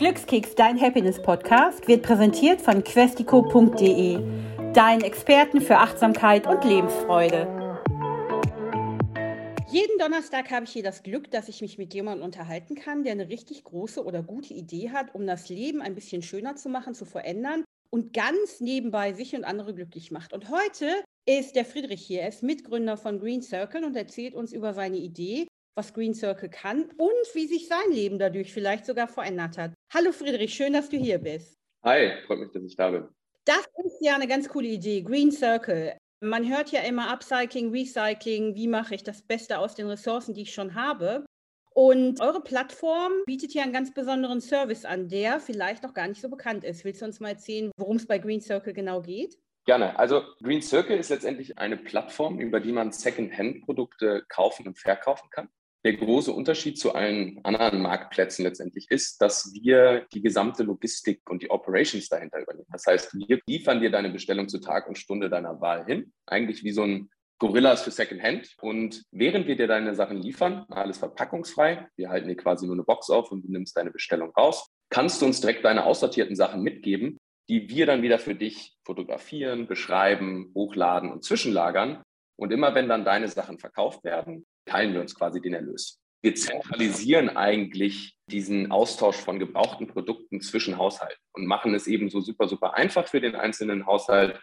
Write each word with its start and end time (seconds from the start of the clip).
Glückskeks, 0.00 0.54
dein 0.54 0.80
Happiness-Podcast, 0.80 1.86
wird 1.86 2.02
präsentiert 2.02 2.62
von 2.62 2.82
questico.de, 2.82 4.18
deinen 4.72 5.02
Experten 5.02 5.60
für 5.60 5.76
Achtsamkeit 5.76 6.46
und 6.46 6.64
Lebensfreude. 6.64 7.46
Jeden 9.70 9.98
Donnerstag 9.98 10.50
habe 10.50 10.64
ich 10.64 10.72
hier 10.72 10.82
das 10.82 11.02
Glück, 11.02 11.30
dass 11.30 11.50
ich 11.50 11.60
mich 11.60 11.76
mit 11.76 11.92
jemandem 11.92 12.24
unterhalten 12.24 12.76
kann, 12.76 13.04
der 13.04 13.12
eine 13.12 13.28
richtig 13.28 13.62
große 13.62 14.02
oder 14.02 14.22
gute 14.22 14.54
Idee 14.54 14.88
hat, 14.88 15.14
um 15.14 15.26
das 15.26 15.50
Leben 15.50 15.82
ein 15.82 15.94
bisschen 15.94 16.22
schöner 16.22 16.56
zu 16.56 16.70
machen, 16.70 16.94
zu 16.94 17.04
verändern 17.04 17.62
und 17.90 18.14
ganz 18.14 18.60
nebenbei 18.60 19.12
sich 19.12 19.36
und 19.36 19.44
andere 19.44 19.74
glücklich 19.74 20.10
macht. 20.10 20.32
Und 20.32 20.48
heute 20.48 20.86
ist 21.26 21.56
der 21.56 21.66
Friedrich 21.66 22.00
hier. 22.00 22.22
Er 22.22 22.28
ist 22.28 22.42
Mitgründer 22.42 22.96
von 22.96 23.20
Green 23.20 23.42
Circle 23.42 23.84
und 23.84 23.94
erzählt 23.94 24.34
uns 24.34 24.54
über 24.54 24.72
seine 24.72 24.96
Idee, 24.96 25.46
was 25.74 25.94
Green 25.94 26.14
Circle 26.14 26.48
kann 26.48 26.90
und 26.96 27.34
wie 27.34 27.46
sich 27.46 27.68
sein 27.68 27.90
Leben 27.90 28.18
dadurch 28.18 28.52
vielleicht 28.52 28.86
sogar 28.86 29.08
verändert 29.08 29.58
hat. 29.58 29.72
Hallo 29.92 30.12
Friedrich, 30.12 30.54
schön, 30.54 30.72
dass 30.72 30.88
du 30.88 30.96
hier 30.96 31.18
bist. 31.18 31.56
Hi, 31.82 32.12
freut 32.26 32.40
mich, 32.40 32.50
dass 32.52 32.62
ich 32.62 32.76
da 32.76 32.90
bin. 32.90 33.08
Das 33.44 33.64
ist 33.84 33.98
ja 34.00 34.14
eine 34.14 34.28
ganz 34.28 34.48
coole 34.48 34.68
Idee, 34.68 35.02
Green 35.02 35.32
Circle. 35.32 35.96
Man 36.22 36.48
hört 36.48 36.70
ja 36.70 36.82
immer 36.82 37.10
Upcycling, 37.10 37.70
Recycling, 37.70 38.54
wie 38.54 38.68
mache 38.68 38.94
ich 38.94 39.02
das 39.02 39.22
Beste 39.22 39.58
aus 39.58 39.74
den 39.74 39.86
Ressourcen, 39.86 40.34
die 40.34 40.42
ich 40.42 40.52
schon 40.52 40.74
habe. 40.74 41.24
Und 41.72 42.20
eure 42.20 42.42
Plattform 42.42 43.12
bietet 43.24 43.54
ja 43.54 43.62
einen 43.62 43.72
ganz 43.72 43.94
besonderen 43.94 44.40
Service 44.40 44.84
an, 44.84 45.08
der 45.08 45.40
vielleicht 45.40 45.82
noch 45.82 45.94
gar 45.94 46.08
nicht 46.08 46.20
so 46.20 46.28
bekannt 46.28 46.64
ist. 46.64 46.84
Willst 46.84 47.00
du 47.00 47.06
uns 47.06 47.20
mal 47.20 47.30
erzählen, 47.30 47.70
worum 47.78 47.96
es 47.96 48.06
bei 48.06 48.18
Green 48.18 48.40
Circle 48.40 48.74
genau 48.74 49.00
geht? 49.00 49.38
Gerne. 49.64 49.98
Also 49.98 50.22
Green 50.42 50.60
Circle 50.60 50.98
ist 50.98 51.10
letztendlich 51.10 51.56
eine 51.58 51.76
Plattform, 51.76 52.40
über 52.40 52.60
die 52.60 52.72
man 52.72 52.92
Second-Hand-Produkte 52.92 54.24
kaufen 54.28 54.66
und 54.66 54.78
verkaufen 54.78 55.30
kann. 55.30 55.48
Der 55.82 55.94
große 55.94 56.30
Unterschied 56.30 56.78
zu 56.78 56.94
allen 56.94 57.42
anderen 57.42 57.80
Marktplätzen 57.80 58.44
letztendlich 58.44 58.90
ist, 58.90 59.22
dass 59.22 59.50
wir 59.54 60.06
die 60.12 60.20
gesamte 60.20 60.62
Logistik 60.62 61.22
und 61.30 61.42
die 61.42 61.50
Operations 61.50 62.08
dahinter 62.08 62.40
übernehmen. 62.40 62.68
Das 62.70 62.84
heißt, 62.86 63.14
wir 63.14 63.40
liefern 63.46 63.80
dir 63.80 63.90
deine 63.90 64.10
Bestellung 64.10 64.48
zu 64.48 64.60
Tag 64.60 64.88
und 64.88 64.98
Stunde 64.98 65.30
deiner 65.30 65.60
Wahl 65.62 65.86
hin, 65.86 66.12
eigentlich 66.26 66.64
wie 66.64 66.72
so 66.72 66.82
ein 66.82 67.08
Gorillas 67.38 67.82
für 67.82 67.90
Secondhand. 67.90 68.54
Und 68.60 69.02
während 69.10 69.46
wir 69.46 69.56
dir 69.56 69.66
deine 69.66 69.94
Sachen 69.94 70.18
liefern, 70.18 70.66
alles 70.68 70.98
verpackungsfrei, 70.98 71.88
wir 71.96 72.10
halten 72.10 72.28
dir 72.28 72.36
quasi 72.36 72.66
nur 72.66 72.74
eine 72.74 72.84
Box 72.84 73.08
auf 73.08 73.32
und 73.32 73.42
du 73.42 73.50
nimmst 73.50 73.74
deine 73.76 73.90
Bestellung 73.90 74.30
raus, 74.36 74.68
kannst 74.90 75.22
du 75.22 75.26
uns 75.26 75.40
direkt 75.40 75.64
deine 75.64 75.86
aussortierten 75.86 76.36
Sachen 76.36 76.62
mitgeben, 76.62 77.16
die 77.48 77.70
wir 77.70 77.86
dann 77.86 78.02
wieder 78.02 78.18
für 78.18 78.34
dich 78.34 78.76
fotografieren, 78.84 79.66
beschreiben, 79.66 80.52
hochladen 80.54 81.10
und 81.10 81.24
zwischenlagern. 81.24 82.02
Und 82.36 82.52
immer 82.52 82.74
wenn 82.74 82.88
dann 82.88 83.06
deine 83.06 83.28
Sachen 83.28 83.58
verkauft 83.58 84.04
werden, 84.04 84.44
teilen 84.70 84.94
wir 84.94 85.00
uns 85.00 85.14
quasi 85.14 85.40
den 85.40 85.54
Erlös. 85.54 86.00
Wir 86.22 86.34
zentralisieren 86.34 87.30
eigentlich 87.30 88.14
diesen 88.26 88.70
Austausch 88.70 89.16
von 89.16 89.38
gebrauchten 89.38 89.86
Produkten 89.86 90.40
zwischen 90.40 90.76
Haushalten 90.76 91.20
und 91.32 91.46
machen 91.46 91.74
es 91.74 91.86
eben 91.86 92.10
so 92.10 92.20
super, 92.20 92.46
super 92.46 92.74
einfach 92.74 93.08
für 93.08 93.20
den 93.20 93.34
einzelnen 93.34 93.86
Haushalt, 93.86 94.40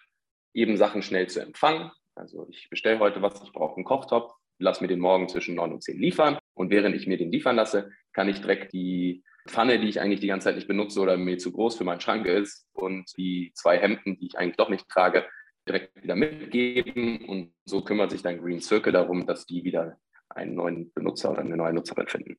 eben 0.54 0.76
Sachen 0.76 1.04
schnell 1.04 1.28
zu 1.28 1.40
empfangen. 1.40 1.92
Also 2.16 2.48
ich 2.50 2.70
bestelle 2.70 3.00
heute 3.00 3.22
was, 3.22 3.42
ich 3.44 3.52
brauche 3.52 3.76
einen 3.76 3.86
Kochtopf, 3.86 4.34
lass 4.60 4.82
mir 4.82 4.88
den 4.88 5.00
morgen 5.00 5.30
zwischen 5.30 5.56
9 5.56 5.74
und 5.74 5.84
10 5.84 6.00
liefern 6.00 6.40
und 6.56 6.72
während 6.72 6.96
ich 6.96 7.06
mir 7.06 7.18
den 7.18 7.32
liefern 7.32 7.56
lasse, 7.56 7.92
kann 8.12 8.28
ich 8.28 8.42
direkt 8.42 8.74
die 8.74 9.24
Pfanne, 9.48 9.80
die 9.80 9.88
ich 9.88 10.02
eigentlich 10.02 10.20
die 10.20 10.28
ganze 10.28 10.46
Zeit 10.46 10.56
nicht 10.56 10.68
benutze 10.68 11.00
oder 11.00 11.16
mir 11.16 11.38
zu 11.38 11.52
groß 11.52 11.78
für 11.78 11.84
meinen 11.84 12.02
Schrank 12.02 12.26
ist 12.26 12.68
und 12.74 13.16
die 13.18 13.52
zwei 13.54 13.78
Hemden, 13.78 14.18
die 14.18 14.26
ich 14.26 14.38
eigentlich 14.38 14.58
doch 14.58 14.70
nicht 14.70 14.90
trage, 14.90 15.26
direkt 15.68 16.02
wieder 16.02 16.16
mitgeben 16.16 17.24
und 17.26 17.54
so 17.66 17.84
kümmert 17.84 18.12
sich 18.12 18.24
dann 18.24 18.42
Green 18.42 18.62
Circle 18.62 18.94
darum, 18.94 19.28
dass 19.28 19.46
die 19.46 19.64
wieder 19.64 19.98
einen 20.38 20.56
neuen 20.56 20.92
Benutzer 20.94 21.32
oder 21.32 21.42
eine 21.42 21.58
neue 21.58 21.74
Nutzerin 21.74 22.08
finden. 22.08 22.38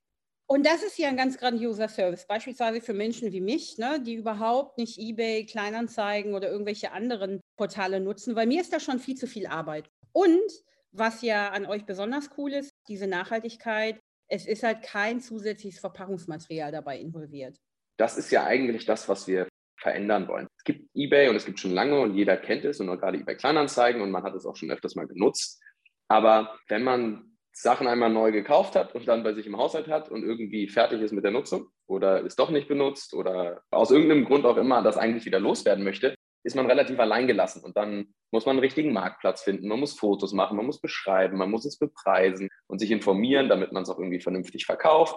Und 0.51 0.65
das 0.65 0.83
ist 0.83 0.99
ja 0.99 1.09
ein 1.09 1.17
ganz 1.19 1.37
grandioser 1.37 1.89
Service, 1.89 2.27
beispielsweise 2.27 2.81
für 2.81 2.95
Menschen 2.95 3.33
wie 3.33 3.43
mich, 3.43 3.77
ne, 3.77 4.01
die 4.03 4.15
überhaupt 4.15 4.79
nicht 4.79 4.99
eBay, 4.99 5.45
Kleinanzeigen 5.45 6.35
oder 6.35 6.51
irgendwelche 6.51 6.93
anderen 6.93 7.43
Portale 7.59 8.01
nutzen, 8.01 8.35
weil 8.35 8.47
mir 8.47 8.63
ist 8.63 8.73
da 8.73 8.81
schon 8.81 8.99
viel 8.99 9.15
zu 9.15 9.27
viel 9.27 9.47
Arbeit. 9.47 9.91
Und 10.13 10.51
was 10.91 11.21
ja 11.21 11.51
an 11.51 11.67
euch 11.67 11.85
besonders 11.85 12.31
cool 12.39 12.55
ist, 12.55 12.71
diese 12.89 13.07
Nachhaltigkeit, 13.07 14.01
es 14.29 14.47
ist 14.47 14.63
halt 14.63 14.83
kein 14.83 15.21
zusätzliches 15.21 15.81
Verpackungsmaterial 15.81 16.73
dabei 16.73 16.99
involviert. 16.99 17.59
Das 17.99 18.17
ist 18.17 18.31
ja 18.31 18.45
eigentlich 18.45 18.87
das, 18.87 19.07
was 19.07 19.29
wir 19.29 19.49
verändern 19.79 20.29
wollen. 20.29 20.47
Es 20.57 20.65
gibt 20.65 20.89
eBay 20.95 21.29
und 21.29 21.37
es 21.37 21.45
gibt 21.45 21.61
schon 21.61 21.73
lange 21.73 22.01
und 22.01 22.15
jeder 22.15 22.39
kennt 22.39 22.65
es 22.65 22.81
und 22.81 22.87
gerade 22.87 23.19
eBay 23.19 23.37
Kleinanzeigen 23.37 24.01
und 24.01 24.11
man 24.11 24.23
hat 24.23 24.35
es 24.35 24.47
auch 24.47 24.57
schon 24.57 24.71
öfters 24.71 24.95
mal 24.95 25.07
genutzt. 25.07 25.63
Aber 26.09 26.59
wenn 26.69 26.85
man 26.85 27.28
Sachen 27.61 27.89
einmal 27.89 28.11
neu 28.11 28.31
gekauft 28.31 28.77
hat 28.77 28.95
und 28.95 29.09
dann 29.09 29.25
bei 29.25 29.35
sich 29.35 29.47
im 29.47 29.57
Haushalt 29.57 29.89
hat 29.89 30.11
und 30.11 30.23
irgendwie 30.23 30.69
fertig 30.69 31.01
ist 31.01 31.13
mit 31.13 31.25
der 31.25 31.33
Nutzung 31.33 31.67
oder 31.87 32.21
ist 32.21 32.39
doch 32.39 32.51
nicht 32.51 32.69
benutzt 32.69 33.15
oder 33.15 33.63
aus 33.71 33.91
irgendeinem 33.91 34.27
Grund 34.27 34.47
auch 34.47 34.57
immer 34.57 34.83
das 34.83 34.97
eigentlich 34.97 35.25
wieder 35.25 35.41
loswerden 35.41 35.83
möchte, 35.83 36.15
ist 36.45 36.55
man 36.55 36.67
relativ 36.67 37.01
alleingelassen 37.01 37.65
und 37.65 37.77
dann 37.77 38.15
muss 38.31 38.47
man 38.47 38.55
einen 38.55 38.61
richtigen 38.61 38.93
Marktplatz 38.93 39.43
finden. 39.43 39.67
Man 39.67 39.81
muss 39.81 39.99
Fotos 39.99 40.33
machen, 40.33 40.57
man 40.57 40.67
muss 40.67 40.81
beschreiben, 40.81 41.37
man 41.37 41.51
muss 41.51 41.65
es 41.65 41.79
bepreisen 41.79 42.49
und 42.69 42.79
sich 42.79 42.93
informieren, 42.93 43.49
damit 43.49 43.73
man 43.73 43.83
es 43.83 43.91
auch 43.91 43.99
irgendwie 43.99 44.21
vernünftig 44.21 44.65
verkauft. 44.65 45.17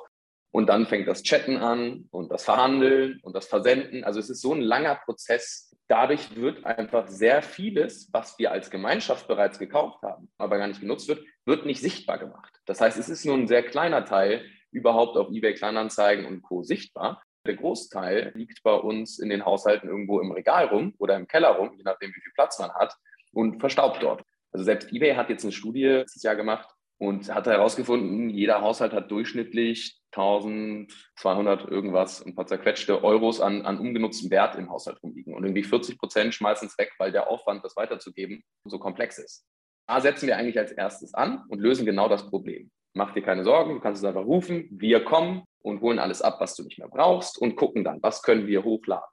Und 0.51 0.67
dann 0.67 0.85
fängt 0.85 1.07
das 1.07 1.23
Chatten 1.23 1.57
an 1.57 2.07
und 2.11 2.29
das 2.29 2.43
Verhandeln 2.43 3.19
und 3.23 3.35
das 3.35 3.47
Versenden. 3.47 4.03
Also 4.03 4.19
es 4.19 4.29
ist 4.29 4.41
so 4.41 4.53
ein 4.53 4.61
langer 4.61 4.95
Prozess. 4.95 5.73
Dadurch 5.87 6.35
wird 6.35 6.65
einfach 6.65 7.07
sehr 7.07 7.41
vieles, 7.41 8.09
was 8.11 8.37
wir 8.37 8.51
als 8.51 8.69
Gemeinschaft 8.69 9.27
bereits 9.27 9.59
gekauft 9.59 10.01
haben, 10.03 10.29
aber 10.37 10.57
gar 10.57 10.67
nicht 10.67 10.81
genutzt 10.81 11.07
wird, 11.07 11.23
wird 11.45 11.65
nicht 11.65 11.81
sichtbar 11.81 12.17
gemacht. 12.17 12.53
Das 12.65 12.81
heißt, 12.81 12.97
es 12.97 13.09
ist 13.09 13.25
nur 13.25 13.35
ein 13.35 13.47
sehr 13.47 13.63
kleiner 13.63 14.05
Teil 14.05 14.45
überhaupt 14.71 15.17
auf 15.17 15.29
eBay 15.31 15.53
Kleinanzeigen 15.53 16.25
und 16.25 16.41
Co. 16.41 16.63
sichtbar. 16.63 17.21
Der 17.45 17.55
Großteil 17.55 18.31
liegt 18.35 18.61
bei 18.63 18.73
uns 18.73 19.19
in 19.19 19.29
den 19.29 19.45
Haushalten 19.45 19.89
irgendwo 19.89 20.19
im 20.19 20.31
Regal 20.31 20.67
rum 20.67 20.93
oder 20.97 21.15
im 21.15 21.27
Keller 21.27 21.49
rum, 21.49 21.73
je 21.75 21.83
nachdem, 21.83 22.09
wie 22.09 22.21
viel 22.21 22.33
Platz 22.35 22.59
man 22.59 22.71
hat, 22.73 22.95
und 23.33 23.59
verstaubt 23.59 24.03
dort. 24.03 24.23
Also 24.51 24.65
selbst 24.65 24.91
eBay 24.93 25.15
hat 25.15 25.29
jetzt 25.29 25.43
eine 25.43 25.51
Studie 25.51 26.03
dieses 26.05 26.23
Jahr 26.23 26.35
gemacht 26.35 26.69
und 26.97 27.33
hat 27.33 27.47
herausgefunden, 27.47 28.29
jeder 28.29 28.61
Haushalt 28.61 28.93
hat 28.93 29.09
durchschnittlich 29.09 30.00
1200 30.15 31.69
irgendwas, 31.69 32.25
ein 32.25 32.35
paar 32.35 32.47
zerquetschte 32.47 33.03
Euros 33.03 33.39
an, 33.39 33.65
an 33.65 33.79
ungenutztem 33.79 34.29
Wert 34.29 34.55
im 34.55 34.69
Haushalt 34.69 35.01
rumliegen. 35.01 35.33
Und 35.33 35.43
irgendwie 35.43 35.63
40 35.63 35.97
Prozent 35.97 36.33
schmeißen 36.33 36.67
es 36.67 36.77
weg, 36.77 36.91
weil 36.97 37.11
der 37.11 37.29
Aufwand, 37.29 37.63
das 37.63 37.75
weiterzugeben, 37.75 38.43
so 38.65 38.77
komplex 38.79 39.17
ist. 39.17 39.45
Da 39.87 40.01
setzen 40.01 40.27
wir 40.27 40.37
eigentlich 40.37 40.59
als 40.59 40.71
erstes 40.71 41.13
an 41.13 41.43
und 41.49 41.59
lösen 41.59 41.85
genau 41.85 42.09
das 42.09 42.29
Problem. 42.29 42.71
Mach 42.93 43.13
dir 43.13 43.21
keine 43.21 43.43
Sorgen, 43.43 43.73
du 43.73 43.79
kannst 43.79 44.03
es 44.03 44.07
einfach 44.07 44.25
rufen. 44.25 44.67
Wir 44.71 45.03
kommen 45.03 45.43
und 45.63 45.81
holen 45.81 45.99
alles 45.99 46.21
ab, 46.21 46.37
was 46.39 46.55
du 46.55 46.63
nicht 46.63 46.77
mehr 46.77 46.89
brauchst 46.89 47.37
und 47.37 47.55
gucken 47.55 47.83
dann, 47.83 48.01
was 48.01 48.21
können 48.21 48.47
wir 48.47 48.63
hochladen. 48.63 49.07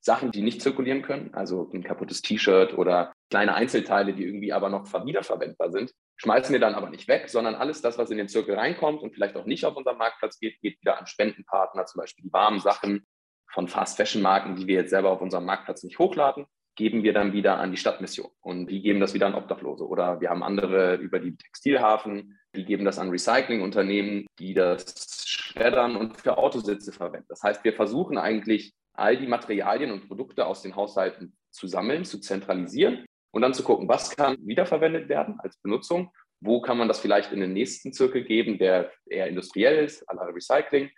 Sachen, 0.00 0.30
die 0.30 0.42
nicht 0.42 0.62
zirkulieren 0.62 1.02
können, 1.02 1.34
also 1.34 1.70
ein 1.72 1.82
kaputtes 1.82 2.22
T-Shirt 2.22 2.76
oder 2.76 3.12
kleine 3.30 3.54
Einzelteile, 3.54 4.14
die 4.14 4.24
irgendwie 4.24 4.52
aber 4.52 4.68
noch 4.68 4.86
wiederverwendbar 5.04 5.70
sind, 5.70 5.92
schmeißen 6.16 6.52
wir 6.52 6.60
dann 6.60 6.74
aber 6.74 6.90
nicht 6.90 7.08
weg, 7.08 7.28
sondern 7.28 7.54
alles 7.54 7.82
das, 7.82 7.98
was 7.98 8.10
in 8.10 8.18
den 8.18 8.28
Zirkel 8.28 8.54
reinkommt 8.54 9.02
und 9.02 9.14
vielleicht 9.14 9.36
auch 9.36 9.44
nicht 9.44 9.64
auf 9.64 9.76
unseren 9.76 9.98
Marktplatz 9.98 10.38
geht, 10.38 10.60
geht 10.60 10.80
wieder 10.80 10.98
an 10.98 11.06
Spendenpartner, 11.06 11.86
zum 11.86 12.00
Beispiel 12.00 12.24
die 12.24 12.32
warmen 12.32 12.60
Sachen 12.60 13.06
von 13.50 13.68
Fast-Fashion-Marken, 13.68 14.56
die 14.56 14.66
wir 14.66 14.76
jetzt 14.76 14.90
selber 14.90 15.10
auf 15.10 15.20
unserem 15.20 15.44
Marktplatz 15.44 15.82
nicht 15.82 15.98
hochladen, 15.98 16.46
geben 16.74 17.02
wir 17.02 17.12
dann 17.12 17.32
wieder 17.32 17.58
an 17.58 17.70
die 17.70 17.76
Stadtmission 17.76 18.30
und 18.40 18.70
die 18.70 18.82
geben 18.82 19.00
das 19.00 19.14
wieder 19.14 19.26
an 19.26 19.34
Obdachlose. 19.34 19.86
Oder 19.86 20.20
wir 20.20 20.30
haben 20.30 20.42
andere 20.42 20.96
über 20.96 21.18
die 21.18 21.36
Textilhafen, 21.36 22.38
die 22.54 22.64
geben 22.64 22.84
das 22.84 22.98
an 22.98 23.10
Recyclingunternehmen, 23.10 24.26
die 24.38 24.54
das 24.54 25.24
schreddern 25.26 25.96
und 25.96 26.20
für 26.20 26.38
Autositze 26.38 26.92
verwenden. 26.92 27.26
Das 27.28 27.42
heißt, 27.42 27.64
wir 27.64 27.72
versuchen 27.72 28.16
eigentlich 28.16 28.74
all 28.92 29.16
die 29.16 29.26
Materialien 29.26 29.90
und 29.90 30.06
Produkte 30.06 30.46
aus 30.46 30.62
den 30.62 30.76
Haushalten 30.76 31.36
zu 31.50 31.66
sammeln, 31.66 32.04
zu 32.04 32.20
zentralisieren 32.20 33.04
und 33.30 33.42
dann 33.42 33.54
zu 33.54 33.62
gucken, 33.62 33.88
was 33.88 34.14
kann 34.16 34.36
wiederverwendet 34.40 35.08
werden 35.08 35.38
als 35.40 35.56
Benutzung, 35.58 36.12
wo 36.40 36.60
kann 36.60 36.78
man 36.78 36.88
das 36.88 37.00
vielleicht 37.00 37.32
in 37.32 37.40
den 37.40 37.52
nächsten 37.52 37.92
Zirkel 37.92 38.24
geben, 38.24 38.58
der 38.58 38.92
eher 39.06 39.26
industriell 39.26 39.84
ist, 39.84 40.08
à 40.08 40.14
Recycling, 40.32 40.90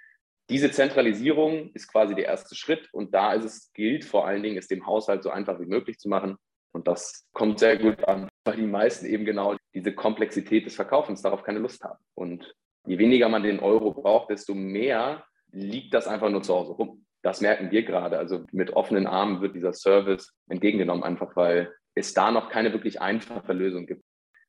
diese 0.50 0.72
Zentralisierung 0.72 1.70
ist 1.74 1.86
quasi 1.86 2.16
der 2.16 2.24
erste 2.24 2.56
Schritt 2.56 2.88
und 2.92 3.14
da 3.14 3.34
ist 3.34 3.44
es, 3.44 3.72
gilt 3.72 4.04
vor 4.04 4.26
allen 4.26 4.42
Dingen, 4.42 4.58
es 4.58 4.66
dem 4.66 4.84
Haushalt 4.84 5.22
so 5.22 5.30
einfach 5.30 5.60
wie 5.60 5.66
möglich 5.66 5.98
zu 5.98 6.08
machen. 6.08 6.36
Und 6.72 6.88
das 6.88 7.28
kommt 7.32 7.60
sehr 7.60 7.78
gut 7.78 8.02
an, 8.08 8.28
weil 8.44 8.56
die 8.56 8.66
meisten 8.66 9.06
eben 9.06 9.24
genau 9.24 9.56
diese 9.74 9.92
Komplexität 9.92 10.66
des 10.66 10.74
Verkaufens 10.74 11.22
darauf 11.22 11.44
keine 11.44 11.60
Lust 11.60 11.84
haben. 11.84 11.98
Und 12.14 12.52
je 12.84 12.98
weniger 12.98 13.28
man 13.28 13.44
den 13.44 13.60
Euro 13.60 13.92
braucht, 13.92 14.30
desto 14.30 14.54
mehr 14.54 15.24
liegt 15.52 15.94
das 15.94 16.08
einfach 16.08 16.30
nur 16.30 16.42
zu 16.42 16.54
Hause 16.54 16.72
rum. 16.72 17.06
Das 17.22 17.40
merken 17.40 17.70
wir 17.70 17.84
gerade. 17.84 18.18
Also 18.18 18.44
mit 18.50 18.72
offenen 18.72 19.06
Armen 19.06 19.40
wird 19.42 19.54
dieser 19.54 19.72
Service 19.72 20.32
entgegengenommen, 20.48 21.04
einfach 21.04 21.36
weil 21.36 21.72
es 21.94 22.14
da 22.14 22.30
noch 22.30 22.50
keine 22.50 22.72
wirklich 22.72 23.00
einfache 23.00 23.52
Lösung 23.52 23.86
gibt. 23.86 24.04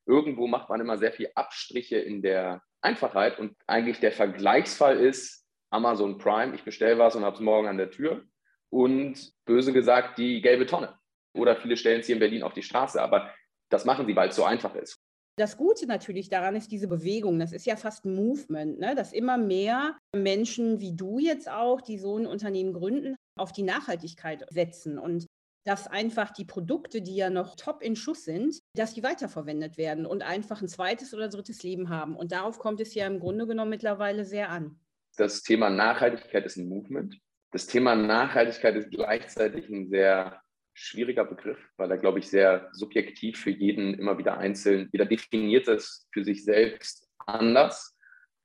Irgendwo 0.06 0.46
macht 0.46 0.68
man 0.68 0.80
immer 0.80 0.98
sehr 0.98 1.12
viel 1.12 1.30
Abstriche 1.34 1.98
in 1.98 2.22
der 2.22 2.62
Einfachheit 2.80 3.38
und 3.38 3.56
eigentlich 3.66 4.00
der 4.00 4.12
Vergleichsfall 4.12 4.98
ist, 4.98 5.46
Amazon 5.70 6.18
Prime, 6.18 6.54
ich 6.54 6.64
bestelle 6.64 6.98
was 6.98 7.16
und 7.16 7.24
habe 7.24 7.36
es 7.36 7.40
morgen 7.40 7.68
an 7.68 7.78
der 7.78 7.90
Tür. 7.90 8.24
Und 8.70 9.32
böse 9.44 9.72
gesagt, 9.72 10.18
die 10.18 10.40
gelbe 10.40 10.66
Tonne. 10.66 10.98
Oder 11.34 11.56
viele 11.56 11.76
stellen 11.76 12.00
es 12.00 12.06
hier 12.06 12.16
in 12.16 12.20
Berlin 12.20 12.42
auf 12.42 12.54
die 12.54 12.62
Straße. 12.62 13.00
Aber 13.00 13.32
das 13.70 13.84
machen 13.84 14.06
sie, 14.06 14.16
weil 14.16 14.30
es 14.30 14.36
so 14.36 14.44
einfach 14.44 14.74
ist. 14.74 14.98
Das 15.38 15.56
Gute 15.56 15.86
natürlich 15.86 16.28
daran 16.28 16.56
ist 16.56 16.70
diese 16.70 16.88
Bewegung. 16.88 17.38
Das 17.38 17.52
ist 17.52 17.64
ja 17.64 17.76
fast 17.76 18.04
ein 18.04 18.14
Movement, 18.14 18.78
ne? 18.78 18.94
dass 18.94 19.14
immer 19.14 19.38
mehr 19.38 19.96
Menschen 20.14 20.80
wie 20.80 20.94
du 20.94 21.18
jetzt 21.18 21.50
auch, 21.50 21.80
die 21.80 21.96
so 21.96 22.18
ein 22.18 22.26
Unternehmen 22.26 22.74
gründen, 22.74 23.16
auf 23.38 23.52
die 23.52 23.62
Nachhaltigkeit 23.62 24.44
setzen 24.50 24.98
und 24.98 25.26
dass 25.64 25.86
einfach 25.86 26.30
die 26.30 26.44
Produkte, 26.44 27.02
die 27.02 27.16
ja 27.16 27.30
noch 27.30 27.54
top 27.56 27.82
in 27.82 27.96
Schuss 27.96 28.24
sind, 28.24 28.60
dass 28.74 28.94
die 28.94 29.02
weiterverwendet 29.02 29.78
werden 29.78 30.06
und 30.06 30.22
einfach 30.22 30.60
ein 30.60 30.68
zweites 30.68 31.14
oder 31.14 31.28
drittes 31.28 31.62
Leben 31.62 31.88
haben. 31.88 32.16
Und 32.16 32.32
darauf 32.32 32.58
kommt 32.58 32.80
es 32.80 32.94
ja 32.94 33.06
im 33.06 33.20
Grunde 33.20 33.46
genommen 33.46 33.70
mittlerweile 33.70 34.24
sehr 34.24 34.50
an. 34.50 34.78
Das 35.16 35.42
Thema 35.42 35.70
Nachhaltigkeit 35.70 36.44
ist 36.46 36.56
ein 36.56 36.68
Movement. 36.68 37.18
Das 37.52 37.66
Thema 37.66 37.94
Nachhaltigkeit 37.94 38.76
ist 38.76 38.90
gleichzeitig 38.90 39.68
ein 39.68 39.88
sehr 39.88 40.40
schwieriger 40.74 41.24
Begriff, 41.24 41.58
weil 41.76 41.90
er, 41.90 41.98
glaube 41.98 42.18
ich, 42.18 42.28
sehr 42.28 42.68
subjektiv 42.72 43.38
für 43.38 43.50
jeden 43.50 43.94
immer 43.94 44.18
wieder 44.18 44.38
einzeln, 44.38 44.88
jeder 44.92 45.04
definiert 45.04 45.68
es 45.68 46.08
für 46.12 46.24
sich 46.24 46.44
selbst 46.44 47.08
anders. 47.18 47.96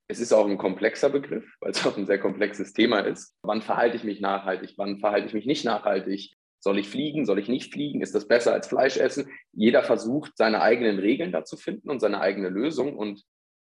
Es 0.09 0.19
ist 0.19 0.33
auch 0.33 0.47
ein 0.47 0.57
komplexer 0.57 1.09
Begriff, 1.09 1.45
weil 1.59 1.71
es 1.71 1.85
auch 1.85 1.97
ein 1.97 2.05
sehr 2.05 2.19
komplexes 2.19 2.73
Thema 2.73 2.99
ist. 2.99 3.35
Wann 3.41 3.61
verhalte 3.61 3.97
ich 3.97 4.03
mich 4.03 4.21
nachhaltig? 4.21 4.73
Wann 4.77 4.99
verhalte 4.99 5.27
ich 5.27 5.33
mich 5.33 5.45
nicht 5.45 5.65
nachhaltig? 5.65 6.36
Soll 6.59 6.79
ich 6.79 6.89
fliegen? 6.89 7.25
Soll 7.25 7.39
ich 7.39 7.47
nicht 7.47 7.73
fliegen? 7.73 8.01
Ist 8.01 8.15
das 8.15 8.27
besser 8.27 8.53
als 8.53 8.67
Fleisch 8.67 8.97
essen? 8.97 9.29
Jeder 9.53 9.83
versucht, 9.83 10.35
seine 10.35 10.61
eigenen 10.61 10.99
Regeln 10.99 11.31
dazu 11.31 11.57
finden 11.57 11.89
und 11.89 11.99
seine 11.99 12.19
eigene 12.19 12.49
Lösung. 12.49 12.97
Und 12.97 13.23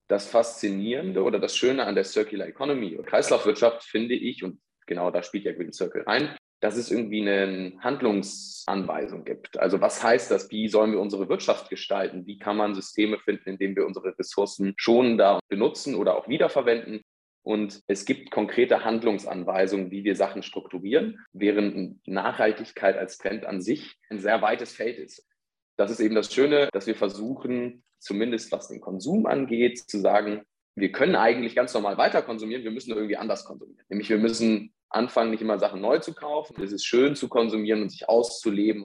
das 0.08 0.26
Faszinierende 0.26 1.22
oder 1.22 1.38
das 1.38 1.56
Schöne 1.56 1.84
an 1.84 1.94
der 1.94 2.04
Circular 2.04 2.48
Economy 2.48 2.96
oder 2.96 3.08
Kreislaufwirtschaft 3.08 3.84
finde 3.84 4.14
ich, 4.14 4.42
und 4.42 4.60
genau 4.86 5.10
da 5.10 5.22
spielt 5.22 5.44
ja 5.44 5.52
Green 5.52 5.72
Circle 5.72 6.02
rein, 6.02 6.36
dass 6.60 6.76
es 6.76 6.90
irgendwie 6.90 7.22
eine 7.22 7.72
Handlungsanweisung 7.80 9.24
gibt. 9.24 9.58
Also 9.58 9.80
was 9.80 10.02
heißt 10.02 10.30
das? 10.30 10.50
Wie 10.50 10.68
sollen 10.68 10.92
wir 10.92 11.00
unsere 11.00 11.28
Wirtschaft 11.28 11.70
gestalten? 11.70 12.26
Wie 12.26 12.38
kann 12.38 12.56
man 12.56 12.74
Systeme 12.74 13.18
finden, 13.18 13.50
in 13.50 13.58
denen 13.58 13.76
wir 13.76 13.86
unsere 13.86 14.18
Ressourcen 14.18 14.74
schonender 14.76 15.40
benutzen 15.48 15.94
oder 15.94 16.16
auch 16.16 16.28
wiederverwenden? 16.28 17.00
Und 17.42 17.82
es 17.86 18.04
gibt 18.04 18.30
konkrete 18.30 18.84
Handlungsanweisungen, 18.84 19.90
wie 19.90 20.04
wir 20.04 20.14
Sachen 20.14 20.42
strukturieren, 20.42 21.18
während 21.32 22.06
Nachhaltigkeit 22.06 22.96
als 22.96 23.18
Trend 23.18 23.46
an 23.46 23.62
sich 23.62 23.96
ein 24.10 24.18
sehr 24.18 24.42
weites 24.42 24.72
Feld 24.72 24.98
ist. 24.98 25.26
Das 25.76 25.90
ist 25.90 26.00
eben 26.00 26.14
das 26.14 26.32
Schöne, 26.32 26.68
dass 26.72 26.86
wir 26.86 26.94
versuchen, 26.94 27.82
zumindest 27.98 28.52
was 28.52 28.68
den 28.68 28.80
Konsum 28.80 29.26
angeht, 29.26 29.78
zu 29.78 29.98
sagen, 29.98 30.42
wir 30.76 30.92
können 30.92 31.16
eigentlich 31.16 31.54
ganz 31.54 31.74
normal 31.74 31.96
weiter 31.96 32.22
konsumieren, 32.22 32.64
wir 32.64 32.70
müssen 32.70 32.92
irgendwie 32.92 33.16
anders 33.16 33.44
konsumieren. 33.44 33.84
Nämlich 33.88 34.10
wir 34.10 34.18
müssen 34.18 34.74
anfangen, 34.88 35.30
nicht 35.30 35.42
immer 35.42 35.58
Sachen 35.58 35.80
neu 35.80 35.98
zu 35.98 36.14
kaufen. 36.14 36.62
Es 36.62 36.72
ist 36.72 36.84
schön 36.84 37.16
zu 37.16 37.28
konsumieren 37.28 37.82
und 37.82 37.90
sich 37.90 38.08
auszuleben. 38.08 38.84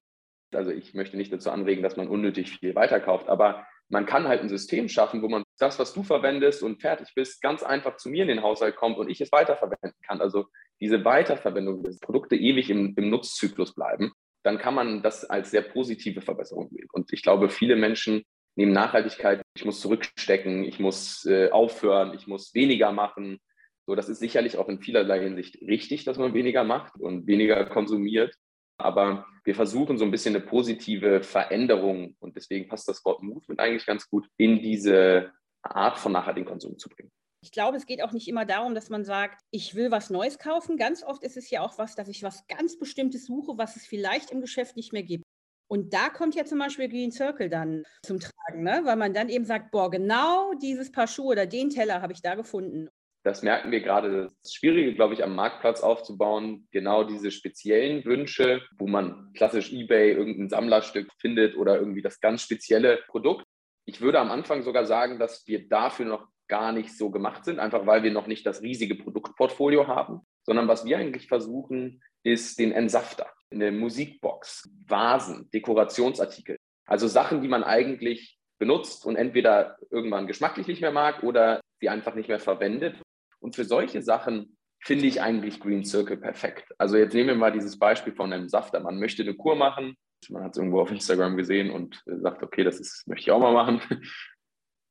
Also 0.53 0.71
ich 0.71 0.93
möchte 0.93 1.17
nicht 1.17 1.33
dazu 1.33 1.51
anregen, 1.51 1.83
dass 1.83 1.97
man 1.97 2.07
unnötig 2.07 2.59
viel 2.59 2.75
weiterkauft, 2.75 3.27
aber 3.27 3.65
man 3.89 4.05
kann 4.05 4.27
halt 4.27 4.41
ein 4.41 4.49
System 4.49 4.89
schaffen, 4.89 5.21
wo 5.21 5.29
man 5.29 5.43
das, 5.59 5.79
was 5.79 5.93
du 5.93 6.03
verwendest 6.03 6.63
und 6.63 6.81
fertig 6.81 7.13
bist, 7.15 7.41
ganz 7.41 7.63
einfach 7.63 7.97
zu 7.97 8.09
mir 8.09 8.23
in 8.23 8.29
den 8.29 8.41
Haushalt 8.41 8.75
kommt 8.75 8.97
und 8.97 9.09
ich 9.09 9.21
es 9.21 9.31
weiterverwenden 9.31 9.93
kann. 10.05 10.21
Also 10.21 10.45
diese 10.79 11.05
Weiterverwendung, 11.05 11.83
dass 11.83 11.99
Produkte 11.99 12.35
ewig 12.35 12.69
im, 12.69 12.93
im 12.97 13.09
Nutzzyklus 13.09 13.75
bleiben, 13.75 14.11
dann 14.43 14.57
kann 14.57 14.75
man 14.75 15.01
das 15.01 15.25
als 15.25 15.51
sehr 15.51 15.61
positive 15.61 16.21
Verbesserung 16.21 16.69
sehen. 16.69 16.87
Und 16.91 17.13
ich 17.13 17.21
glaube, 17.21 17.49
viele 17.49 17.75
Menschen 17.75 18.23
nehmen 18.55 18.73
Nachhaltigkeit, 18.73 19.41
ich 19.55 19.65
muss 19.65 19.81
zurückstecken, 19.81 20.63
ich 20.63 20.79
muss 20.79 21.25
äh, 21.25 21.49
aufhören, 21.51 22.13
ich 22.13 22.27
muss 22.27 22.53
weniger 22.53 22.91
machen, 22.91 23.39
so, 23.85 23.93
das 23.93 24.09
ist 24.09 24.19
sicherlich 24.19 24.57
auch 24.57 24.67
in 24.67 24.79
vielerlei 24.79 25.21
Hinsicht 25.21 25.61
richtig, 25.61 26.05
dass 26.05 26.17
man 26.17 26.33
weniger 26.33 26.63
macht 26.63 26.95
und 26.99 27.27
weniger 27.27 27.63
konsumiert. 27.65 28.35
Aber 28.77 29.25
wir 29.43 29.55
versuchen 29.55 29.97
so 29.97 30.05
ein 30.05 30.11
bisschen 30.11 30.35
eine 30.35 30.45
positive 30.45 31.21
Veränderung 31.23 32.15
und 32.19 32.35
deswegen 32.35 32.67
passt 32.67 32.87
das 32.87 33.03
Wort 33.05 33.21
Movement 33.23 33.59
eigentlich 33.59 33.85
ganz 33.85 34.09
gut 34.09 34.27
in 34.37 34.61
diese 34.61 35.31
Art 35.61 35.97
von 35.97 36.11
nachhaltigen 36.11 36.47
Konsum 36.47 36.77
zu 36.77 36.89
bringen. 36.89 37.11
Ich 37.41 37.51
glaube, 37.51 37.77
es 37.77 37.85
geht 37.85 38.03
auch 38.03 38.11
nicht 38.11 38.27
immer 38.27 38.45
darum, 38.45 38.73
dass 38.73 38.89
man 38.89 39.05
sagt, 39.05 39.41
ich 39.51 39.75
will 39.75 39.91
was 39.91 40.09
Neues 40.09 40.39
kaufen. 40.39 40.77
Ganz 40.77 41.03
oft 41.03 41.23
ist 41.23 41.37
es 41.37 41.49
ja 41.51 41.61
auch 41.61 41.77
was, 41.77 41.95
dass 41.95 42.07
ich 42.07 42.23
was 42.23 42.47
ganz 42.47 42.79
Bestimmtes 42.79 43.27
suche, 43.27 43.57
was 43.57 43.75
es 43.75 43.85
vielleicht 43.85 44.31
im 44.31 44.41
Geschäft 44.41 44.75
nicht 44.75 44.93
mehr 44.93 45.03
gibt. 45.03 45.23
Und 45.67 45.93
da 45.93 46.09
kommt 46.09 46.35
ja 46.35 46.45
zum 46.45 46.59
Beispiel 46.59 46.89
Green 46.89 47.11
Circle 47.11 47.49
dann 47.49 47.83
zum 48.03 48.19
Tragen, 48.19 48.63
ne? 48.63 48.81
weil 48.83 48.95
man 48.95 49.13
dann 49.13 49.29
eben 49.29 49.45
sagt, 49.45 49.71
boah, 49.71 49.91
genau 49.91 50.53
dieses 50.55 50.91
Paar 50.91 51.07
Schuhe 51.07 51.33
oder 51.33 51.45
den 51.45 51.69
Teller 51.69 52.01
habe 52.01 52.13
ich 52.13 52.21
da 52.21 52.35
gefunden 52.35 52.89
das 53.25 53.41
merken 53.41 53.71
wir 53.71 53.81
gerade. 53.81 54.29
Das 54.41 54.53
Schwierige, 54.53 54.93
glaube 54.93 55.15
ich, 55.15 55.23
am 55.23 55.35
Marktplatz 55.35 55.81
aufzubauen, 55.81 56.67
genau 56.71 57.03
diese 57.03 57.31
speziellen 57.31 58.05
Wünsche, 58.05 58.61
wo 58.77 58.85
man 58.85 59.31
klassisch 59.33 59.73
eBay 59.73 60.11
irgendein 60.11 60.47
Sammlerstück 60.47 61.11
findet 61.19 61.57
oder 61.57 61.75
irgendwie 61.75 62.03
das 62.03 62.19
ganz 62.19 62.43
spezielle 62.43 62.99
Produkt. 63.07 63.43
Ich 63.85 63.99
würde 63.99 64.19
am 64.19 64.29
Anfang 64.29 64.61
sogar 64.61 64.85
sagen, 64.85 65.17
dass 65.17 65.47
wir 65.47 65.67
dafür 65.67 66.05
noch 66.05 66.27
gar 66.47 66.71
nicht 66.71 66.95
so 66.95 67.09
gemacht 67.09 67.45
sind, 67.45 67.59
einfach 67.59 67.87
weil 67.87 68.03
wir 68.03 68.11
noch 68.11 68.27
nicht 68.27 68.45
das 68.45 68.61
riesige 68.61 68.93
Produktportfolio 68.93 69.87
haben, 69.87 70.21
sondern 70.43 70.67
was 70.67 70.85
wir 70.85 70.99
eigentlich 70.99 71.27
versuchen, 71.27 72.03
ist 72.21 72.59
den 72.59 72.71
Entsafter, 72.71 73.27
eine 73.49 73.71
Musikbox, 73.71 74.69
Vasen, 74.85 75.49
Dekorationsartikel. 75.51 76.57
Also 76.85 77.07
Sachen, 77.07 77.41
die 77.41 77.47
man 77.47 77.63
eigentlich 77.63 78.37
benutzt 78.59 79.03
und 79.07 79.15
entweder 79.15 79.77
irgendwann 79.89 80.27
geschmacklich 80.27 80.67
nicht 80.67 80.81
mehr 80.81 80.91
mag 80.91 81.23
oder 81.23 81.59
sie 81.81 81.89
einfach 81.89 82.13
nicht 82.13 82.29
mehr 82.29 82.39
verwendet, 82.39 82.95
und 83.39 83.55
für 83.55 83.65
solche 83.65 84.01
Sachen 84.01 84.57
finde 84.83 85.07
ich 85.07 85.21
eigentlich 85.21 85.59
Green 85.59 85.83
Circle 85.83 86.17
perfekt. 86.17 86.71
Also 86.77 86.97
jetzt 86.97 87.13
nehmen 87.13 87.29
wir 87.29 87.35
mal 87.35 87.51
dieses 87.51 87.79
Beispiel 87.79 88.13
von 88.13 88.31
einem 88.31 88.49
Safter. 88.49 88.79
Man 88.79 88.99
möchte 88.99 89.23
eine 89.23 89.33
Kur 89.33 89.55
machen, 89.55 89.95
man 90.29 90.43
hat 90.43 90.51
es 90.51 90.57
irgendwo 90.57 90.79
auf 90.79 90.91
Instagram 90.91 91.37
gesehen 91.37 91.71
und 91.71 92.01
sagt, 92.05 92.43
okay, 92.43 92.63
das 92.63 92.79
ist, 92.79 93.07
möchte 93.07 93.23
ich 93.23 93.31
auch 93.31 93.39
mal 93.39 93.53
machen. 93.53 93.81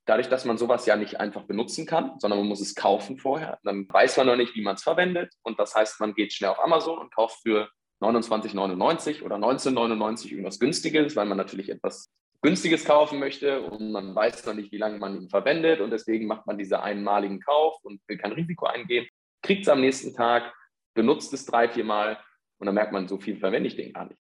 Dadurch, 0.07 0.29
dass 0.29 0.45
man 0.45 0.59
sowas 0.59 0.85
ja 0.85 0.97
nicht 0.97 1.19
einfach 1.19 1.45
benutzen 1.45 1.87
kann, 1.87 2.19
sondern 2.19 2.39
man 2.41 2.49
muss 2.49 2.61
es 2.61 2.75
kaufen 2.75 3.17
vorher, 3.17 3.59
dann 3.63 3.89
weiß 3.89 4.19
man 4.19 4.27
noch 4.27 4.37
nicht, 4.37 4.55
wie 4.55 4.63
man 4.63 4.75
es 4.75 4.83
verwendet. 4.83 5.33
Und 5.43 5.59
das 5.59 5.75
heißt, 5.75 5.99
man 6.01 6.15
geht 6.15 6.33
schnell 6.33 6.51
auf 6.51 6.63
Amazon 6.63 6.99
und 6.99 7.15
kauft 7.15 7.41
für 7.43 7.71
29,99 8.03 9.23
oder 9.23 9.37
19,99 9.37 10.31
irgendwas 10.31 10.59
Günstiges, 10.59 11.17
weil 11.17 11.27
man 11.27 11.39
natürlich 11.39 11.71
etwas 11.71 12.13
Günstiges 12.45 12.85
kaufen 12.85 13.21
möchte 13.21 13.63
und 13.63 13.91
man 13.91 14.15
weiß 14.15 14.45
noch 14.45 14.53
nicht, 14.53 14.71
wie 14.71 14.77
lange 14.77 14.99
man 14.99 15.17
ihn 15.17 15.31
verwendet 15.31 15.81
und 15.81 15.91
deswegen 15.91 16.27
macht 16.27 16.47
man 16.47 16.59
diesen 16.59 16.75
einmaligen 16.75 17.41
Kauf 17.41 17.83
und 17.83 18.03
will 18.07 18.19
kein 18.19 18.33
Risiko 18.33 18.67
eingehen, 18.67 19.07
kriegt 19.41 19.63
es 19.63 19.69
am 19.71 19.81
nächsten 19.81 20.15
Tag, 20.15 20.53
benutzt 20.93 21.33
es 21.33 21.47
drei, 21.47 21.71
vier 21.71 21.85
Mal 21.85 22.19
und 22.59 22.67
dann 22.67 22.75
merkt 22.75 22.93
man, 22.93 23.09
so 23.09 23.17
viel 23.17 23.39
verwende 23.39 23.69
ich 23.69 23.77
den 23.77 23.95
gar 23.95 24.05
nicht. 24.05 24.21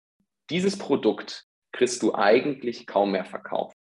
Dieses 0.50 0.78
Produkt 0.78 1.46
kriegst 1.72 2.00
du 2.00 2.14
eigentlich 2.14 2.86
kaum 2.86 3.10
mehr 3.10 3.24
verkauft, 3.24 3.76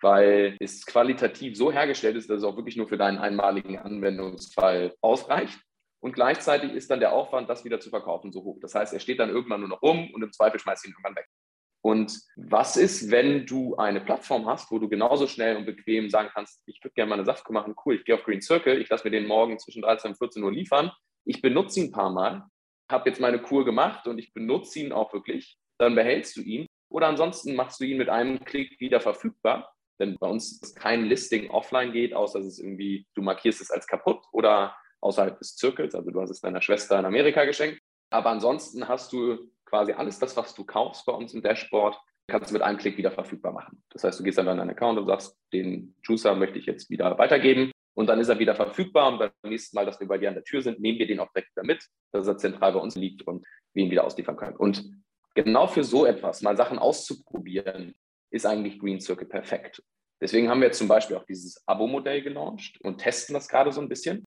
weil 0.00 0.56
es 0.60 0.86
qualitativ 0.86 1.54
so 1.54 1.70
hergestellt 1.70 2.16
ist, 2.16 2.30
dass 2.30 2.38
es 2.38 2.44
auch 2.44 2.56
wirklich 2.56 2.78
nur 2.78 2.88
für 2.88 2.96
deinen 2.96 3.18
einmaligen 3.18 3.78
Anwendungsfall 3.78 4.94
ausreicht. 5.02 5.60
Und 6.00 6.14
gleichzeitig 6.14 6.72
ist 6.72 6.90
dann 6.90 7.00
der 7.00 7.12
Aufwand, 7.12 7.50
das 7.50 7.66
wieder 7.66 7.80
zu 7.80 7.90
verkaufen, 7.90 8.32
so 8.32 8.44
hoch. 8.44 8.56
Das 8.62 8.74
heißt, 8.74 8.94
er 8.94 9.00
steht 9.00 9.18
dann 9.18 9.28
irgendwann 9.28 9.60
nur 9.60 9.68
noch 9.68 9.82
rum 9.82 10.10
und 10.14 10.22
im 10.22 10.32
Zweifel 10.32 10.58
schmeißt 10.58 10.86
ihn 10.86 10.92
irgendwann 10.92 11.16
weg. 11.16 11.28
Und 11.84 12.18
was 12.36 12.78
ist, 12.78 13.10
wenn 13.10 13.44
du 13.44 13.76
eine 13.76 14.00
Plattform 14.00 14.46
hast, 14.46 14.70
wo 14.70 14.78
du 14.78 14.88
genauso 14.88 15.26
schnell 15.26 15.58
und 15.58 15.66
bequem 15.66 16.08
sagen 16.08 16.30
kannst, 16.32 16.62
ich 16.64 16.82
würde 16.82 16.94
gerne 16.94 17.10
mal 17.10 17.16
eine 17.16 17.26
Saftkur 17.26 17.52
machen, 17.52 17.74
cool, 17.84 17.96
ich 17.96 18.06
gehe 18.06 18.14
auf 18.14 18.24
Green 18.24 18.40
Circle, 18.40 18.80
ich 18.80 18.88
lasse 18.88 19.04
mir 19.04 19.10
den 19.10 19.26
morgen 19.26 19.58
zwischen 19.58 19.82
13 19.82 20.12
und 20.12 20.16
14 20.16 20.42
Uhr 20.42 20.50
liefern, 20.50 20.90
ich 21.26 21.42
benutze 21.42 21.80
ihn 21.80 21.88
ein 21.88 21.92
paar 21.92 22.10
Mal, 22.10 22.46
habe 22.90 23.10
jetzt 23.10 23.20
meine 23.20 23.38
Kur 23.38 23.66
gemacht 23.66 24.06
und 24.06 24.18
ich 24.18 24.32
benutze 24.32 24.78
ihn 24.78 24.92
auch 24.92 25.12
wirklich, 25.12 25.58
dann 25.76 25.94
behältst 25.94 26.38
du 26.38 26.40
ihn. 26.40 26.66
Oder 26.88 27.08
ansonsten 27.08 27.54
machst 27.54 27.80
du 27.80 27.84
ihn 27.84 27.98
mit 27.98 28.08
einem 28.08 28.42
Klick 28.42 28.80
wieder 28.80 29.00
verfügbar, 29.02 29.70
denn 30.00 30.16
bei 30.18 30.26
uns 30.26 30.62
ist 30.62 30.76
kein 30.76 31.04
Listing 31.04 31.50
offline 31.50 31.92
geht, 31.92 32.14
außer 32.14 32.38
dass 32.38 32.48
es 32.48 32.58
irgendwie, 32.60 33.06
du 33.14 33.20
markierst 33.20 33.60
es 33.60 33.70
als 33.70 33.86
kaputt 33.86 34.24
oder 34.32 34.74
außerhalb 35.02 35.38
des 35.38 35.56
Zirkels, 35.56 35.94
also 35.94 36.10
du 36.10 36.18
hast 36.18 36.30
es 36.30 36.40
deiner 36.40 36.62
Schwester 36.62 36.98
in 36.98 37.04
Amerika 37.04 37.44
geschenkt. 37.44 37.78
Aber 38.08 38.30
ansonsten 38.30 38.88
hast 38.88 39.12
du 39.12 39.50
quasi 39.74 39.92
alles 39.92 40.20
das, 40.20 40.36
was 40.36 40.54
du 40.54 40.64
kaufst 40.64 41.04
bei 41.04 41.12
uns 41.12 41.34
im 41.34 41.42
Dashboard, 41.42 41.98
kannst 42.28 42.50
du 42.50 42.52
mit 42.52 42.62
einem 42.62 42.78
Klick 42.78 42.96
wieder 42.96 43.10
verfügbar 43.10 43.50
machen. 43.50 43.82
Das 43.90 44.04
heißt, 44.04 44.20
du 44.20 44.22
gehst 44.22 44.38
dann 44.38 44.46
an 44.46 44.58
deinen 44.58 44.70
Account 44.70 45.00
und 45.00 45.06
sagst, 45.08 45.36
den 45.52 45.96
Juicer 46.04 46.36
möchte 46.36 46.60
ich 46.60 46.66
jetzt 46.66 46.90
wieder 46.90 47.18
weitergeben 47.18 47.72
und 47.94 48.06
dann 48.06 48.20
ist 48.20 48.28
er 48.28 48.38
wieder 48.38 48.54
verfügbar 48.54 49.08
und 49.08 49.18
beim 49.18 49.32
nächsten 49.42 49.74
Mal, 49.74 49.84
dass 49.84 49.98
wir 49.98 50.06
bei 50.06 50.16
dir 50.16 50.28
an 50.28 50.36
der 50.36 50.44
Tür 50.44 50.62
sind, 50.62 50.78
nehmen 50.78 51.00
wir 51.00 51.08
den 51.08 51.18
auch 51.18 51.32
direkt 51.32 51.50
wieder 51.56 51.66
mit, 51.66 51.84
dass 52.12 52.28
er 52.28 52.38
zentral 52.38 52.72
bei 52.72 52.78
uns 52.78 52.94
liegt 52.94 53.26
und 53.26 53.44
wir 53.72 53.84
ihn 53.84 53.90
wieder 53.90 54.04
ausliefern 54.04 54.36
können. 54.36 54.56
Und 54.56 54.88
genau 55.34 55.66
für 55.66 55.82
so 55.82 56.06
etwas, 56.06 56.40
mal 56.40 56.56
Sachen 56.56 56.78
auszuprobieren, 56.78 57.96
ist 58.30 58.46
eigentlich 58.46 58.78
Green 58.78 59.00
Circle 59.00 59.26
perfekt. 59.26 59.82
Deswegen 60.20 60.48
haben 60.48 60.60
wir 60.60 60.68
jetzt 60.68 60.78
zum 60.78 60.86
Beispiel 60.86 61.16
auch 61.16 61.26
dieses 61.26 61.66
Abo-Modell 61.66 62.22
gelauncht 62.22 62.80
und 62.82 62.98
testen 62.98 63.34
das 63.34 63.48
gerade 63.48 63.72
so 63.72 63.80
ein 63.80 63.88
bisschen, 63.88 64.24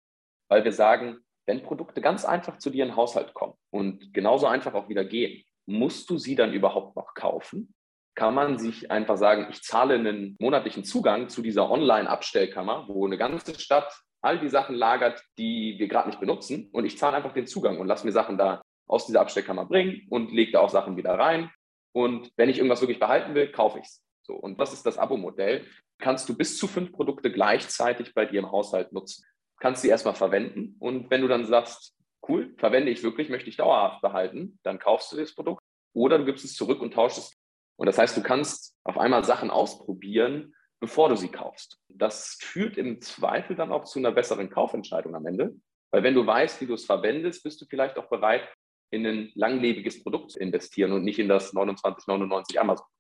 weil 0.49 0.65
wir 0.65 0.73
sagen, 0.73 1.19
wenn 1.47 1.63
Produkte 1.63 2.01
ganz 2.01 2.25
einfach 2.25 2.57
zu 2.59 2.69
dir 2.69 2.83
in 2.83 2.91
den 2.91 2.97
Haushalt 2.97 3.33
kommen 3.33 3.53
und 3.71 4.13
genauso 4.13 4.45
einfach 4.45 4.73
auch 4.73 4.89
wieder 4.89 5.05
gehen, 5.05 5.43
musst 5.65 6.09
du 6.09 6.17
sie 6.17 6.35
dann 6.35 6.53
überhaupt 6.53 6.95
noch 6.95 7.13
kaufen? 7.15 7.73
Kann 8.15 8.33
man 8.33 8.59
sich 8.59 8.91
einfach 8.91 9.17
sagen, 9.17 9.47
ich 9.49 9.63
zahle 9.63 9.95
einen 9.95 10.35
monatlichen 10.39 10.83
Zugang 10.83 11.29
zu 11.29 11.41
dieser 11.41 11.69
Online-Abstellkammer, 11.69 12.87
wo 12.87 13.05
eine 13.05 13.17
ganze 13.17 13.59
Stadt 13.59 13.91
all 14.21 14.39
die 14.39 14.49
Sachen 14.49 14.75
lagert, 14.75 15.23
die 15.37 15.75
wir 15.77 15.87
gerade 15.87 16.09
nicht 16.09 16.19
benutzen 16.19 16.69
und 16.73 16.85
ich 16.85 16.97
zahle 16.97 17.15
einfach 17.15 17.33
den 17.33 17.47
Zugang 17.47 17.79
und 17.79 17.87
lasse 17.87 18.05
mir 18.05 18.11
Sachen 18.11 18.37
da 18.37 18.61
aus 18.87 19.05
dieser 19.05 19.21
Abstellkammer 19.21 19.65
bringen 19.65 20.07
und 20.09 20.31
lege 20.31 20.53
da 20.53 20.59
auch 20.59 20.69
Sachen 20.69 20.97
wieder 20.97 21.13
rein. 21.17 21.51
Und 21.93 22.31
wenn 22.35 22.49
ich 22.49 22.57
irgendwas 22.57 22.81
wirklich 22.81 22.99
behalten 22.99 23.35
will, 23.35 23.51
kaufe 23.51 23.79
ich 23.79 23.85
es. 23.85 24.03
So, 24.21 24.33
und 24.35 24.59
das 24.59 24.73
ist 24.73 24.85
das 24.85 24.97
Abo-Modell. 24.97 25.65
kannst 25.99 26.27
du 26.29 26.37
bis 26.37 26.57
zu 26.57 26.67
fünf 26.67 26.91
Produkte 26.91 27.31
gleichzeitig 27.31 28.13
bei 28.13 28.25
dir 28.25 28.39
im 28.39 28.51
Haushalt 28.51 28.91
nutzen. 28.91 29.25
Kannst 29.59 29.81
sie 29.81 29.89
erstmal 29.89 30.15
verwenden 30.15 30.75
und 30.79 31.09
wenn 31.09 31.21
du 31.21 31.27
dann 31.27 31.45
sagst, 31.45 31.95
cool, 32.27 32.53
verwende 32.57 32.91
ich 32.91 33.03
wirklich, 33.03 33.29
möchte 33.29 33.49
ich 33.49 33.57
dauerhaft 33.57 34.01
behalten, 34.01 34.59
dann 34.63 34.79
kaufst 34.79 35.11
du 35.11 35.17
das 35.17 35.33
Produkt 35.33 35.63
oder 35.93 36.19
du 36.19 36.25
gibst 36.25 36.45
es 36.45 36.55
zurück 36.55 36.81
und 36.81 36.93
tauschst 36.93 37.17
es. 37.17 37.33
Und 37.77 37.87
das 37.87 37.97
heißt, 37.97 38.17
du 38.17 38.21
kannst 38.21 38.75
auf 38.83 38.97
einmal 38.97 39.23
Sachen 39.23 39.49
ausprobieren, 39.49 40.55
bevor 40.79 41.09
du 41.09 41.15
sie 41.15 41.29
kaufst. 41.29 41.79
Das 41.87 42.37
führt 42.41 42.77
im 42.77 43.01
Zweifel 43.01 43.55
dann 43.55 43.71
auch 43.71 43.85
zu 43.85 43.99
einer 43.99 44.11
besseren 44.11 44.49
Kaufentscheidung 44.49 45.15
am 45.15 45.25
Ende, 45.25 45.55
weil 45.91 46.03
wenn 46.03 46.13
du 46.13 46.25
weißt, 46.25 46.61
wie 46.61 46.67
du 46.67 46.73
es 46.73 46.85
verwendest, 46.85 47.43
bist 47.43 47.61
du 47.61 47.65
vielleicht 47.65 47.97
auch 47.97 48.09
bereit, 48.09 48.47
in 48.89 49.05
ein 49.05 49.31
langlebiges 49.35 50.01
Produkt 50.01 50.31
zu 50.31 50.39
investieren 50.39 50.91
und 50.91 51.03
nicht 51.03 51.19
in 51.19 51.27
das 51.27 51.53
29,99 51.53 52.57
Amazon-Produkt. 52.57 52.91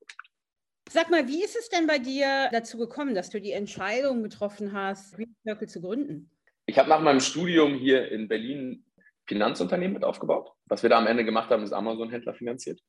Sag 0.89 1.09
mal, 1.09 1.27
wie 1.27 1.43
ist 1.43 1.57
es 1.57 1.69
denn 1.69 1.85
bei 1.85 1.99
dir 1.99 2.49
dazu 2.51 2.77
gekommen, 2.77 3.13
dass 3.13 3.29
du 3.29 3.41
die 3.41 3.51
Entscheidung 3.51 4.23
getroffen 4.23 4.73
hast, 4.73 5.15
Green 5.15 5.35
Circle 5.43 5.67
zu 5.67 5.81
gründen? 5.81 6.31
Ich 6.69 6.77
habe 6.77 6.89
nach 6.89 6.99
meinem 6.99 7.21
Studium 7.21 7.75
hier 7.75 8.11
in 8.11 8.27
Berlin 8.27 8.83
Finanzunternehmen 9.25 9.93
mit 9.93 10.03
aufgebaut. 10.03 10.51
Was 10.65 10.83
wir 10.83 10.89
da 10.89 10.97
am 10.97 11.07
Ende 11.07 11.23
gemacht 11.23 11.49
haben, 11.49 11.63
ist 11.63 11.71
Amazon-Händler 11.71 12.33
finanziert. 12.33 12.81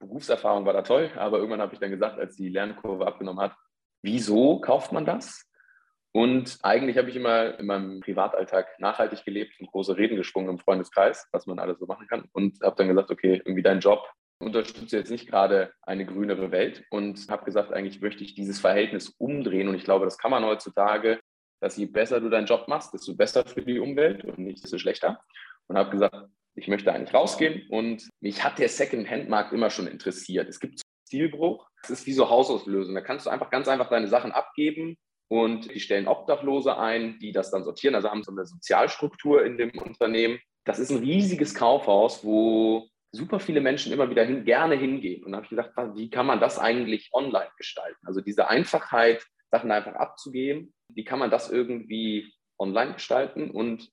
Berufserfahrung 0.00 0.66
war 0.66 0.72
da 0.72 0.82
toll, 0.82 1.12
aber 1.16 1.38
irgendwann 1.38 1.60
habe 1.60 1.72
ich 1.72 1.78
dann 1.78 1.92
gesagt, 1.92 2.18
als 2.18 2.34
die 2.34 2.48
Lernkurve 2.48 3.06
abgenommen 3.06 3.40
hat, 3.40 3.54
wieso 4.02 4.60
kauft 4.60 4.90
man 4.90 5.04
das? 5.04 5.48
Und 6.12 6.58
eigentlich 6.62 6.98
habe 6.98 7.08
ich 7.08 7.14
immer 7.14 7.56
in 7.60 7.66
meinem 7.66 8.00
Privatalltag 8.00 8.66
nachhaltig 8.80 9.24
gelebt 9.24 9.60
und 9.60 9.70
große 9.70 9.96
Reden 9.96 10.16
geschwungen 10.16 10.50
im 10.50 10.58
Freundeskreis, 10.58 11.28
was 11.30 11.46
man 11.46 11.60
alles 11.60 11.78
so 11.78 11.86
machen 11.86 12.08
kann. 12.08 12.24
Und 12.32 12.60
habe 12.62 12.74
dann 12.76 12.88
gesagt, 12.88 13.12
okay, 13.12 13.40
irgendwie 13.44 13.62
dein 13.62 13.78
Job 13.78 14.10
unterstützt 14.40 14.92
jetzt 14.92 15.10
nicht 15.10 15.28
gerade 15.28 15.72
eine 15.82 16.04
grünere 16.04 16.50
Welt. 16.50 16.82
Und 16.90 17.28
habe 17.28 17.44
gesagt, 17.44 17.72
eigentlich 17.72 18.00
möchte 18.00 18.24
ich 18.24 18.34
dieses 18.34 18.58
Verhältnis 18.58 19.10
umdrehen. 19.18 19.68
Und 19.68 19.76
ich 19.76 19.84
glaube, 19.84 20.04
das 20.04 20.18
kann 20.18 20.32
man 20.32 20.44
heutzutage, 20.44 21.19
dass 21.60 21.76
je 21.76 21.86
besser 21.86 22.20
du 22.20 22.28
deinen 22.28 22.46
Job 22.46 22.68
machst, 22.68 22.92
desto 22.94 23.14
besser 23.14 23.44
für 23.44 23.62
die 23.62 23.78
Umwelt 23.78 24.24
und 24.24 24.38
nicht 24.38 24.62
desto 24.64 24.78
schlechter. 24.78 25.20
Und 25.68 25.76
habe 25.76 25.90
gesagt, 25.90 26.16
ich 26.54 26.68
möchte 26.68 26.92
eigentlich 26.92 27.14
rausgehen. 27.14 27.68
Und 27.68 28.08
mich 28.20 28.42
hat 28.42 28.58
der 28.58 28.68
Second-Hand-Markt 28.68 29.52
immer 29.52 29.70
schon 29.70 29.86
interessiert. 29.86 30.48
Es 30.48 30.58
gibt 30.58 30.80
Stilbruch. 31.06 31.68
Es 31.82 31.90
ist 31.90 32.06
wie 32.06 32.12
so 32.12 32.28
Hausauslösung. 32.28 32.94
Da 32.94 33.00
kannst 33.00 33.26
du 33.26 33.30
einfach 33.30 33.50
ganz 33.50 33.68
einfach 33.68 33.88
deine 33.88 34.08
Sachen 34.08 34.32
abgeben 34.32 34.96
und 35.28 35.72
die 35.72 35.80
stellen 35.80 36.08
Obdachlose 36.08 36.76
ein, 36.76 37.18
die 37.20 37.32
das 37.32 37.50
dann 37.50 37.64
sortieren. 37.64 37.94
Also 37.94 38.10
haben 38.10 38.24
so 38.24 38.32
eine 38.32 38.44
Sozialstruktur 38.44 39.44
in 39.44 39.58
dem 39.58 39.70
Unternehmen. 39.78 40.40
Das 40.64 40.78
ist 40.78 40.90
ein 40.90 40.98
riesiges 40.98 41.54
Kaufhaus, 41.54 42.24
wo 42.24 42.88
super 43.12 43.40
viele 43.40 43.60
Menschen 43.60 43.92
immer 43.92 44.10
wieder 44.10 44.24
hin, 44.24 44.44
gerne 44.44 44.76
hingehen. 44.76 45.24
Und 45.24 45.32
da 45.32 45.36
habe 45.36 45.44
ich 45.44 45.50
gedacht, 45.50 45.72
wie 45.94 46.10
kann 46.10 46.26
man 46.26 46.40
das 46.40 46.58
eigentlich 46.58 47.10
online 47.12 47.50
gestalten? 47.56 47.98
Also 48.06 48.20
diese 48.20 48.48
Einfachheit, 48.48 49.24
Sachen 49.50 49.70
einfach 49.70 49.94
abzugeben, 49.94 50.72
wie 50.94 51.04
kann 51.04 51.18
man 51.18 51.30
das 51.30 51.50
irgendwie 51.50 52.32
online 52.58 52.94
gestalten? 52.94 53.50
Und 53.50 53.88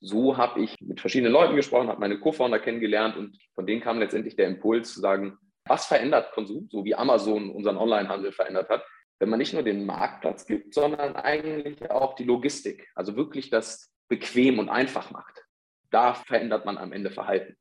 so 0.00 0.36
habe 0.36 0.60
ich 0.60 0.76
mit 0.80 1.00
verschiedenen 1.00 1.32
Leuten 1.32 1.56
gesprochen, 1.56 1.88
habe 1.88 2.00
meine 2.00 2.18
Co-Founder 2.18 2.58
kennengelernt 2.58 3.16
und 3.16 3.38
von 3.54 3.66
denen 3.66 3.80
kam 3.80 3.98
letztendlich 3.98 4.36
der 4.36 4.48
Impuls 4.48 4.92
zu 4.92 5.00
sagen, 5.00 5.38
was 5.64 5.86
verändert 5.86 6.32
Konsum, 6.32 6.68
so 6.70 6.84
wie 6.84 6.94
Amazon 6.94 7.50
unseren 7.50 7.76
Onlinehandel 7.76 8.32
verändert 8.32 8.68
hat, 8.68 8.84
wenn 9.18 9.30
man 9.30 9.38
nicht 9.38 9.52
nur 9.52 9.62
den 9.62 9.86
Marktplatz 9.86 10.46
gibt, 10.46 10.74
sondern 10.74 11.16
eigentlich 11.16 11.90
auch 11.90 12.14
die 12.14 12.24
Logistik, 12.24 12.88
also 12.94 13.16
wirklich 13.16 13.50
das 13.50 13.90
bequem 14.08 14.58
und 14.58 14.68
einfach 14.68 15.10
macht. 15.10 15.44
Da 15.90 16.14
verändert 16.14 16.66
man 16.66 16.78
am 16.78 16.92
Ende 16.92 17.10
Verhalten. 17.10 17.56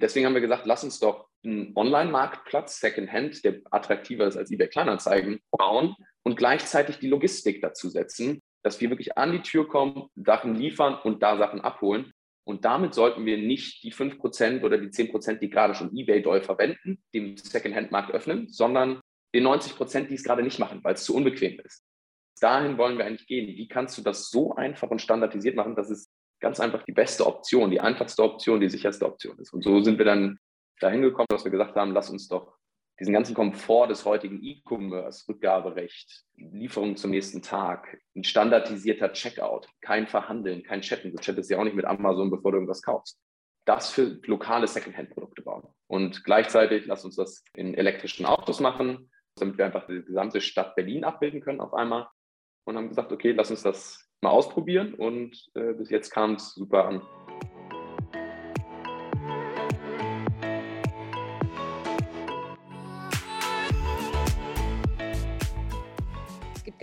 Deswegen 0.00 0.26
haben 0.26 0.34
wir 0.34 0.40
gesagt, 0.40 0.66
lass 0.66 0.84
uns 0.84 0.98
doch 0.98 1.28
einen 1.44 1.72
Online-Marktplatz, 1.74 2.80
Secondhand, 2.80 3.44
der 3.44 3.60
attraktiver 3.70 4.26
ist 4.26 4.36
als 4.36 4.50
eBay 4.50 4.68
Kleinanzeigen, 4.68 5.40
bauen 5.50 5.94
und 6.26 6.34
gleichzeitig 6.34 6.98
die 6.98 7.06
Logistik 7.06 7.62
dazu 7.62 7.88
setzen, 7.88 8.42
dass 8.64 8.80
wir 8.80 8.90
wirklich 8.90 9.16
an 9.16 9.30
die 9.30 9.42
Tür 9.42 9.68
kommen, 9.68 10.08
Sachen 10.16 10.56
liefern 10.56 10.98
und 11.04 11.22
da 11.22 11.38
Sachen 11.38 11.60
abholen. 11.60 12.12
Und 12.42 12.64
damit 12.64 12.94
sollten 12.94 13.24
wir 13.24 13.38
nicht 13.38 13.84
die 13.84 13.92
5% 13.92 14.64
oder 14.64 14.76
die 14.76 14.88
10%, 14.88 15.38
die 15.38 15.48
gerade 15.48 15.76
schon 15.76 15.96
eBay 15.96 16.22
doll 16.22 16.42
verwenden, 16.42 17.00
dem 17.14 17.36
Secondhand-Markt 17.36 18.10
öffnen, 18.10 18.48
sondern 18.48 19.00
den 19.36 19.44
90 19.44 19.76
Prozent, 19.76 20.10
die 20.10 20.16
es 20.16 20.24
gerade 20.24 20.42
nicht 20.42 20.58
machen, 20.58 20.82
weil 20.82 20.94
es 20.94 21.04
zu 21.04 21.14
unbequem 21.14 21.60
ist. 21.60 21.84
Dahin 22.40 22.76
wollen 22.76 22.98
wir 22.98 23.06
eigentlich 23.06 23.28
gehen. 23.28 23.46
Wie 23.46 23.68
kannst 23.68 23.96
du 23.96 24.02
das 24.02 24.28
so 24.28 24.52
einfach 24.56 24.90
und 24.90 25.00
standardisiert 25.00 25.54
machen, 25.54 25.76
dass 25.76 25.90
es 25.90 26.10
ganz 26.40 26.58
einfach 26.58 26.82
die 26.82 26.92
beste 26.92 27.24
Option, 27.24 27.70
die 27.70 27.80
einfachste 27.80 28.24
Option, 28.24 28.60
die 28.60 28.68
sicherste 28.68 29.06
Option 29.06 29.38
ist? 29.38 29.52
Und 29.52 29.62
so 29.62 29.80
sind 29.80 29.96
wir 29.96 30.04
dann 30.04 30.40
dahin 30.80 31.02
gekommen, 31.02 31.28
dass 31.28 31.44
wir 31.44 31.52
gesagt 31.52 31.76
haben, 31.76 31.92
lass 31.92 32.10
uns 32.10 32.26
doch 32.26 32.55
diesen 32.98 33.12
ganzen 33.12 33.34
Komfort 33.34 33.88
des 33.88 34.04
heutigen 34.04 34.42
E-Commerce, 34.42 35.28
Rückgaberecht, 35.28 36.24
Lieferung 36.36 36.96
zum 36.96 37.10
nächsten 37.10 37.42
Tag, 37.42 37.98
ein 38.14 38.24
standardisierter 38.24 39.12
Checkout, 39.12 39.68
kein 39.80 40.06
Verhandeln, 40.06 40.62
kein 40.62 40.80
Chatten. 40.80 41.12
Du 41.12 41.18
chattest 41.18 41.50
ja 41.50 41.58
auch 41.58 41.64
nicht 41.64 41.76
mit 41.76 41.84
Amazon, 41.84 42.30
bevor 42.30 42.52
du 42.52 42.56
irgendwas 42.56 42.82
kaufst. 42.82 43.18
Das 43.66 43.90
für 43.90 44.18
lokale 44.26 44.66
Secondhand-Produkte 44.66 45.42
bauen. 45.42 45.66
Und 45.88 46.24
gleichzeitig 46.24 46.86
lass 46.86 47.04
uns 47.04 47.16
das 47.16 47.44
in 47.54 47.74
elektrischen 47.74 48.24
Autos 48.24 48.60
machen, 48.60 49.10
damit 49.36 49.58
wir 49.58 49.66
einfach 49.66 49.86
die 49.86 50.02
gesamte 50.02 50.40
Stadt 50.40 50.74
Berlin 50.76 51.04
abbilden 51.04 51.40
können 51.40 51.60
auf 51.60 51.74
einmal. 51.74 52.08
Und 52.64 52.76
haben 52.76 52.88
gesagt, 52.88 53.12
okay, 53.12 53.32
lass 53.32 53.50
uns 53.50 53.62
das 53.62 54.08
mal 54.22 54.30
ausprobieren. 54.30 54.94
Und 54.94 55.50
äh, 55.54 55.74
bis 55.74 55.90
jetzt 55.90 56.10
kam 56.10 56.34
es 56.34 56.54
super 56.54 56.86
an. 56.86 57.02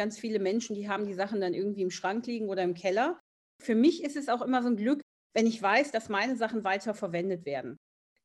Ganz 0.04 0.20
viele 0.20 0.40
Menschen, 0.40 0.76
die 0.76 0.90
haben 0.90 1.06
die 1.06 1.14
Sachen 1.14 1.40
dann 1.40 1.54
irgendwie 1.54 1.82
im 1.82 1.92
Schrank 1.92 2.28
liegen 2.28 2.50
oder 2.50 2.64
im 2.64 2.74
Keller. 2.74 3.20
Für 3.62 3.76
mich 3.76 4.04
ist 4.04 4.18
es 4.18 4.28
auch 4.28 4.42
immer 4.42 4.62
so 4.62 4.68
ein 4.68 4.76
Glück, 4.76 5.00
wenn 5.34 5.48
ich 5.48 5.62
weiß, 5.62 5.92
dass 5.92 6.10
meine 6.10 6.36
Sachen 6.36 6.64
weiter 6.64 6.94
verwendet 6.94 7.46
werden 7.46 7.78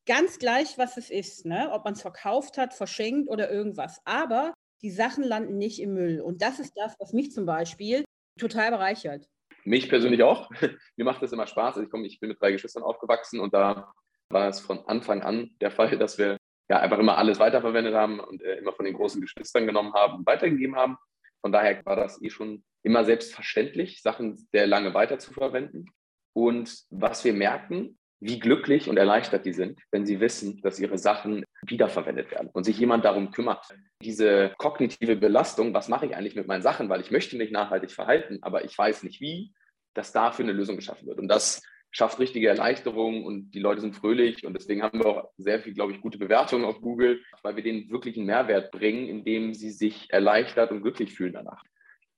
ganz 0.09 0.39
gleich, 0.39 0.77
was 0.79 0.97
es 0.97 1.11
ist, 1.11 1.45
ne? 1.45 1.69
ob 1.71 1.85
man 1.85 1.93
es 1.93 2.01
verkauft 2.01 2.57
hat, 2.57 2.73
verschenkt 2.73 3.29
oder 3.29 3.51
irgendwas. 3.51 4.01
Aber 4.05 4.55
die 4.81 4.89
Sachen 4.89 5.23
landen 5.23 5.57
nicht 5.57 5.79
im 5.79 5.93
Müll. 5.93 6.19
Und 6.19 6.41
das 6.41 6.59
ist 6.59 6.73
das, 6.75 6.95
was 6.99 7.13
mich 7.13 7.31
zum 7.31 7.45
Beispiel 7.45 8.03
total 8.39 8.71
bereichert. 8.71 9.27
Mich 9.65 9.87
persönlich 9.87 10.23
auch. 10.23 10.49
Mir 10.97 11.05
macht 11.05 11.21
das 11.21 11.31
immer 11.31 11.45
Spaß. 11.45 11.77
Ich, 11.77 11.91
komm, 11.91 12.05
ich 12.05 12.19
bin 12.19 12.29
mit 12.29 12.41
drei 12.41 12.51
Geschwistern 12.51 12.81
aufgewachsen 12.81 13.39
und 13.39 13.53
da 13.53 13.93
war 14.31 14.49
es 14.49 14.59
von 14.59 14.79
Anfang 14.87 15.21
an 15.21 15.51
der 15.61 15.69
Fall, 15.69 15.95
dass 15.97 16.17
wir 16.17 16.37
ja 16.69 16.79
einfach 16.79 16.97
immer 16.97 17.17
alles 17.17 17.39
weiterverwendet 17.39 17.93
haben 17.93 18.19
und 18.19 18.41
äh, 18.41 18.57
immer 18.57 18.73
von 18.73 18.85
den 18.85 18.95
großen 18.95 19.21
Geschwistern 19.21 19.67
genommen 19.67 19.93
haben 19.93 20.19
und 20.19 20.25
weitergegeben 20.25 20.75
haben. 20.75 20.97
Von 21.41 21.51
daher 21.51 21.83
war 21.85 21.95
das 21.95 22.21
eh 22.21 22.29
schon 22.29 22.63
immer 22.83 23.05
selbstverständlich, 23.05 24.01
Sachen 24.01 24.37
sehr 24.51 24.67
lange 24.67 24.93
weiter 24.93 25.19
zu 25.19 25.33
verwenden. 25.33 25.85
Und 26.33 26.83
was 26.89 27.23
wir 27.23 27.33
merken, 27.33 27.97
wie 28.21 28.39
glücklich 28.39 28.89
und 28.89 28.97
erleichtert 28.97 29.45
die 29.45 29.53
sind, 29.53 29.79
wenn 29.91 30.05
sie 30.05 30.19
wissen, 30.19 30.61
dass 30.61 30.79
ihre 30.79 30.97
Sachen 30.97 31.45
wiederverwendet 31.65 32.31
werden 32.31 32.49
und 32.51 32.65
sich 32.65 32.77
jemand 32.77 33.05
darum 33.05 33.31
kümmert. 33.31 33.65
Diese 34.01 34.53
kognitive 34.57 35.15
Belastung, 35.15 35.73
was 35.73 35.87
mache 35.87 36.05
ich 36.05 36.15
eigentlich 36.15 36.35
mit 36.35 36.47
meinen 36.47 36.61
Sachen, 36.61 36.89
weil 36.89 37.01
ich 37.01 37.11
möchte 37.11 37.37
mich 37.37 37.51
nachhaltig 37.51 37.91
verhalten, 37.91 38.39
aber 38.41 38.65
ich 38.65 38.77
weiß 38.77 39.03
nicht 39.03 39.21
wie, 39.21 39.53
dass 39.93 40.11
dafür 40.11 40.43
eine 40.43 40.53
Lösung 40.53 40.75
geschaffen 40.75 41.07
wird. 41.07 41.19
Und 41.19 41.29
das 41.29 41.61
schafft 41.91 42.19
richtige 42.19 42.47
Erleichterung 42.47 43.23
und 43.25 43.51
die 43.51 43.59
Leute 43.59 43.81
sind 43.81 43.95
fröhlich 43.95 44.45
und 44.45 44.53
deswegen 44.53 44.83
haben 44.83 44.99
wir 44.99 45.07
auch 45.07 45.31
sehr 45.37 45.59
viel, 45.59 45.73
glaube 45.73 45.93
ich, 45.93 46.01
gute 46.01 46.17
Bewertungen 46.17 46.65
auf 46.65 46.81
Google, 46.81 47.21
weil 47.41 47.55
wir 47.55 47.63
denen 47.63 47.89
wirklich 47.89 48.17
einen 48.17 48.27
Mehrwert 48.27 48.71
bringen, 48.71 49.07
indem 49.07 49.53
sie 49.53 49.71
sich 49.71 50.11
erleichtert 50.11 50.71
und 50.71 50.81
glücklich 50.81 51.13
fühlen 51.13 51.33
danach. 51.33 51.63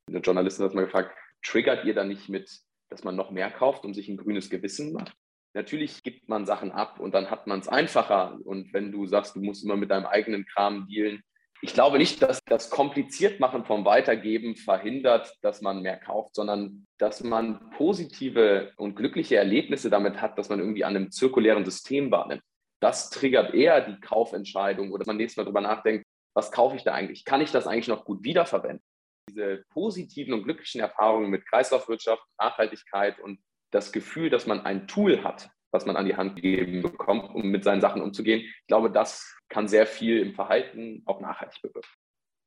Der 0.10 0.22
Journalist 0.22 0.60
hat 0.60 0.74
mal 0.74 0.86
gefragt, 0.86 1.16
triggert 1.42 1.86
ihr 1.86 1.94
da 1.94 2.04
nicht 2.04 2.28
mit, 2.28 2.50
dass 2.90 3.04
man 3.04 3.16
noch 3.16 3.32
mehr 3.32 3.50
kauft 3.50 3.86
und 3.86 3.94
sich 3.94 4.10
ein 4.10 4.18
grünes 4.18 4.50
Gewissen 4.50 4.92
macht? 4.92 5.16
Natürlich 5.54 6.04
gibt 6.04 6.30
man 6.30 6.46
Sachen 6.46 6.72
ab 6.72 7.00
und 7.00 7.14
dann 7.14 7.30
hat 7.30 7.48
man 7.48 7.60
es 7.60 7.68
einfacher. 7.68 8.40
Und 8.44 8.74
wenn 8.74 8.92
du 8.92 9.06
sagst, 9.06 9.36
du 9.36 9.42
musst 9.42 9.64
immer 9.64 9.76
mit 9.76 9.92
deinem 9.92 10.06
eigenen 10.06 10.46
Kram 10.46 10.88
dealen, 10.88 11.24
ich 11.62 11.74
glaube 11.74 12.00
nicht, 12.00 12.22
dass 12.22 12.44
das 12.46 12.70
Kompliziertmachen 12.72 13.66
vom 13.66 13.86
Weitergeben 13.86 14.56
verhindert, 14.56 15.36
dass 15.42 15.62
man 15.62 15.82
mehr 15.82 15.98
kauft, 15.98 16.36
sondern 16.36 16.88
dass 16.98 17.24
man 17.24 17.70
positive 17.72 18.72
und 18.78 18.96
glückliche 18.96 19.36
Erlebnisse 19.36 19.92
damit 19.92 20.22
hat, 20.22 20.38
dass 20.38 20.50
man 20.50 20.60
irgendwie 20.60 20.84
an 20.84 20.96
einem 20.96 21.12
zirkulären 21.12 21.64
System 21.64 22.10
wahrnimmt. 22.10 22.42
Das 22.82 23.12
triggert 23.12 23.54
eher 23.54 23.82
die 23.82 24.00
Kaufentscheidung 24.00 24.92
oder 24.92 25.06
man 25.06 25.18
nächstes 25.18 25.38
Mal 25.38 25.44
darüber 25.44 25.62
nachdenkt, 25.62 26.06
was 26.34 26.52
kaufe 26.52 26.76
ich 26.76 26.84
da 26.84 26.94
eigentlich? 26.94 27.26
Kann 27.26 27.42
ich 27.42 27.52
das 27.52 27.68
eigentlich 27.68 27.88
noch 27.88 28.06
gut 28.06 28.24
wiederverwenden? 28.24 28.84
Diese 29.30 29.64
positiven 29.70 30.34
und 30.34 30.44
glücklichen 30.44 30.82
Erfahrungen 30.82 31.30
mit 31.30 31.46
Kreislaufwirtschaft, 31.46 32.24
Nachhaltigkeit 32.40 33.20
und 33.20 33.40
das 33.72 33.92
Gefühl, 33.92 34.32
dass 34.32 34.48
man 34.48 34.62
ein 34.62 34.88
Tool 34.88 35.24
hat, 35.24 35.50
was 35.72 35.86
man 35.86 35.96
an 35.96 36.06
die 36.06 36.16
Hand 36.16 36.36
gegeben 36.36 36.82
bekommt, 36.82 37.34
um 37.34 37.50
mit 37.50 37.64
seinen 37.64 37.82
Sachen 37.82 38.02
umzugehen. 38.02 38.42
Ich 38.42 38.68
glaube, 38.68 38.92
das 38.92 39.36
kann 39.50 39.68
sehr 39.68 39.88
viel 39.88 40.20
im 40.20 40.34
Verhalten 40.34 41.04
auch 41.06 41.22
nachhaltig 41.22 41.62
bewirken. 41.62 41.90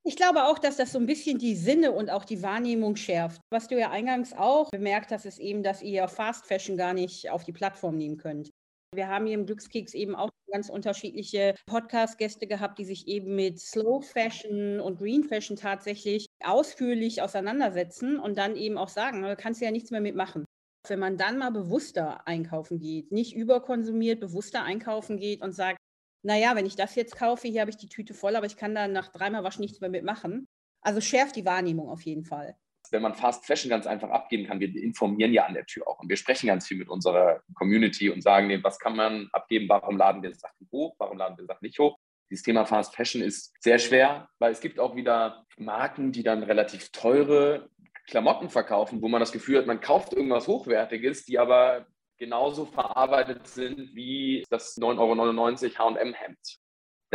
Ich 0.07 0.17
glaube 0.17 0.45
auch, 0.45 0.59
dass 0.59 0.77
das 0.77 0.93
so 0.93 0.99
ein 0.99 1.07
bisschen 1.07 1.39
die 1.39 1.55
Sinne 1.55 1.93
und 1.93 2.11
auch 2.11 2.27
die 2.27 2.43
Wahrnehmung 2.43 2.95
schärft. 2.95 3.41
Was 3.51 3.69
du 3.69 3.79
ja 3.79 3.91
eingangs 3.91 4.35
auch 4.35 4.71
bemerkt 4.71 5.11
hast, 5.11 5.25
ist 5.25 5.39
eben, 5.39 5.63
dass 5.63 5.81
ihr 5.81 6.09
Fast 6.09 6.47
Fashion 6.47 6.77
gar 6.77 6.93
nicht 6.93 7.31
auf 7.31 7.45
die 7.45 7.55
Plattform 7.55 7.97
nehmen 7.97 8.19
könnt. 8.19 8.51
Wir 8.95 9.09
haben 9.09 9.27
hier 9.27 9.35
im 9.35 9.47
Glückskeks 9.47 9.95
eben 9.95 10.15
auch 10.15 10.31
ganz 10.53 10.69
unterschiedliche 10.69 11.55
Podcast-Gäste 11.67 12.47
gehabt, 12.47 12.79
die 12.79 12.85
sich 12.85 13.09
eben 13.09 13.35
mit 13.35 13.59
Slow 13.59 14.03
Fashion 14.03 14.79
und 14.79 14.99
Green 14.99 15.25
Fashion 15.25 15.57
tatsächlich 15.57 16.27
ausführlich 16.45 17.23
auseinandersetzen 17.23 18.21
und 18.21 18.37
dann 18.37 18.57
eben 18.57 18.77
auch 18.77 18.91
sagen, 18.91 19.23
da 19.23 19.35
kannst 19.37 19.61
du 19.61 19.65
ja 19.65 19.71
nichts 19.71 19.91
mehr 19.91 20.03
mitmachen. 20.03 20.45
Wenn 20.87 20.99
man 20.99 21.17
dann 21.17 21.39
mal 21.39 21.51
bewusster 21.51 22.27
einkaufen 22.27 22.79
geht, 22.79 23.11
nicht 23.11 23.35
überkonsumiert, 23.35 24.21
bewusster 24.21 24.63
einkaufen 24.63 25.19
geht 25.19 25.43
und 25.43 25.53
sagt, 25.53 25.79
naja, 26.23 26.57
wenn 26.57 26.67
ich 26.67 26.77
das 26.77 26.95
jetzt 26.95 27.17
kaufe, 27.17 27.49
hier 27.49 27.61
habe 27.61 27.71
ich 27.71 27.77
die 27.77 27.89
Tüte 27.89 28.15
voll, 28.15 28.37
aber 28.37 28.47
ich 28.47 28.57
kann 28.57 28.75
da 28.75 28.89
nach 28.89 29.09
dreimal 29.09 29.45
waschen 29.45 29.63
nichts 29.63 29.81
mehr 29.81 29.91
mitmachen. 29.91 30.47
Also 30.81 31.01
schärft 31.01 31.37
die 31.37 31.45
Wahrnehmung 31.45 31.89
auf 31.89 32.03
jeden 32.03 32.25
Fall 32.25 32.57
wenn 32.95 33.03
man 33.03 33.15
Fast 33.15 33.45
Fashion 33.45 33.71
ganz 33.71 33.87
einfach 33.87 34.11
abgeben 34.11 34.47
kann, 34.47 34.61
wir 34.61 34.75
informieren 34.75 35.33
ja 35.33 35.45
an 35.45 35.55
der 35.55 35.67
Tür 35.67 35.87
auch 35.89 35.99
und 35.99 36.09
wir 36.09 36.17
sprechen 36.17 36.47
ganz 36.47 36.67
viel 36.67 36.77
mit 36.79 36.89
unserer 36.89 37.43
Community 37.55 38.11
und 38.11 38.23
sagen 38.23 38.49
denen, 38.49 38.65
was 38.65 38.79
kann 38.79 38.97
man 38.97 39.29
abgeben, 39.33 39.69
warum 39.69 39.97
laden 39.97 40.23
wir 40.23 40.35
Sachen 40.35 40.69
hoch, 40.71 40.95
warum 40.99 41.19
laden 41.19 41.37
wir 41.37 41.45
Sachen 41.45 41.65
nicht 41.65 41.79
hoch. 41.79 41.99
Dieses 42.31 42.45
Thema 42.45 42.65
Fast 42.65 42.95
Fashion 42.95 43.21
ist 43.21 43.53
sehr 43.61 43.79
schwer, 43.79 44.29
weil 44.39 44.53
es 44.53 44.61
gibt 44.61 44.81
auch 44.81 44.97
wieder 44.97 45.45
Marken, 45.59 46.13
die 46.13 46.23
dann 46.23 46.43
relativ 46.43 46.91
teure 46.91 47.69
Klamotten 48.07 48.51
verkaufen, 48.51 49.03
wo 49.03 49.09
man 49.09 49.21
das 49.21 49.33
Gefühl 49.33 49.59
hat, 49.59 49.67
man 49.67 49.81
kauft 49.81 50.13
irgendwas 50.13 50.47
Hochwertiges, 50.47 51.25
die 51.25 51.39
aber 51.39 51.87
genauso 52.19 52.65
verarbeitet 52.67 53.47
sind 53.47 53.95
wie 53.95 54.45
das 54.51 54.77
9,99 54.77 55.81
Euro 55.81 55.95
HM-Hemd 55.97 56.59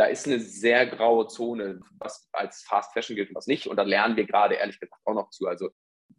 da 0.00 0.06
ist 0.06 0.26
eine 0.26 0.40
sehr 0.40 0.86
graue 0.86 1.26
Zone, 1.26 1.78
was 1.98 2.26
als 2.32 2.62
Fast 2.62 2.94
Fashion 2.94 3.16
gilt 3.16 3.28
und 3.28 3.34
was 3.34 3.46
nicht. 3.46 3.66
Und 3.66 3.76
da 3.76 3.82
lernen 3.82 4.16
wir 4.16 4.24
gerade 4.24 4.54
ehrlich 4.54 4.80
gesagt 4.80 5.02
auch 5.04 5.12
noch 5.12 5.28
zu. 5.28 5.46
Also 5.46 5.68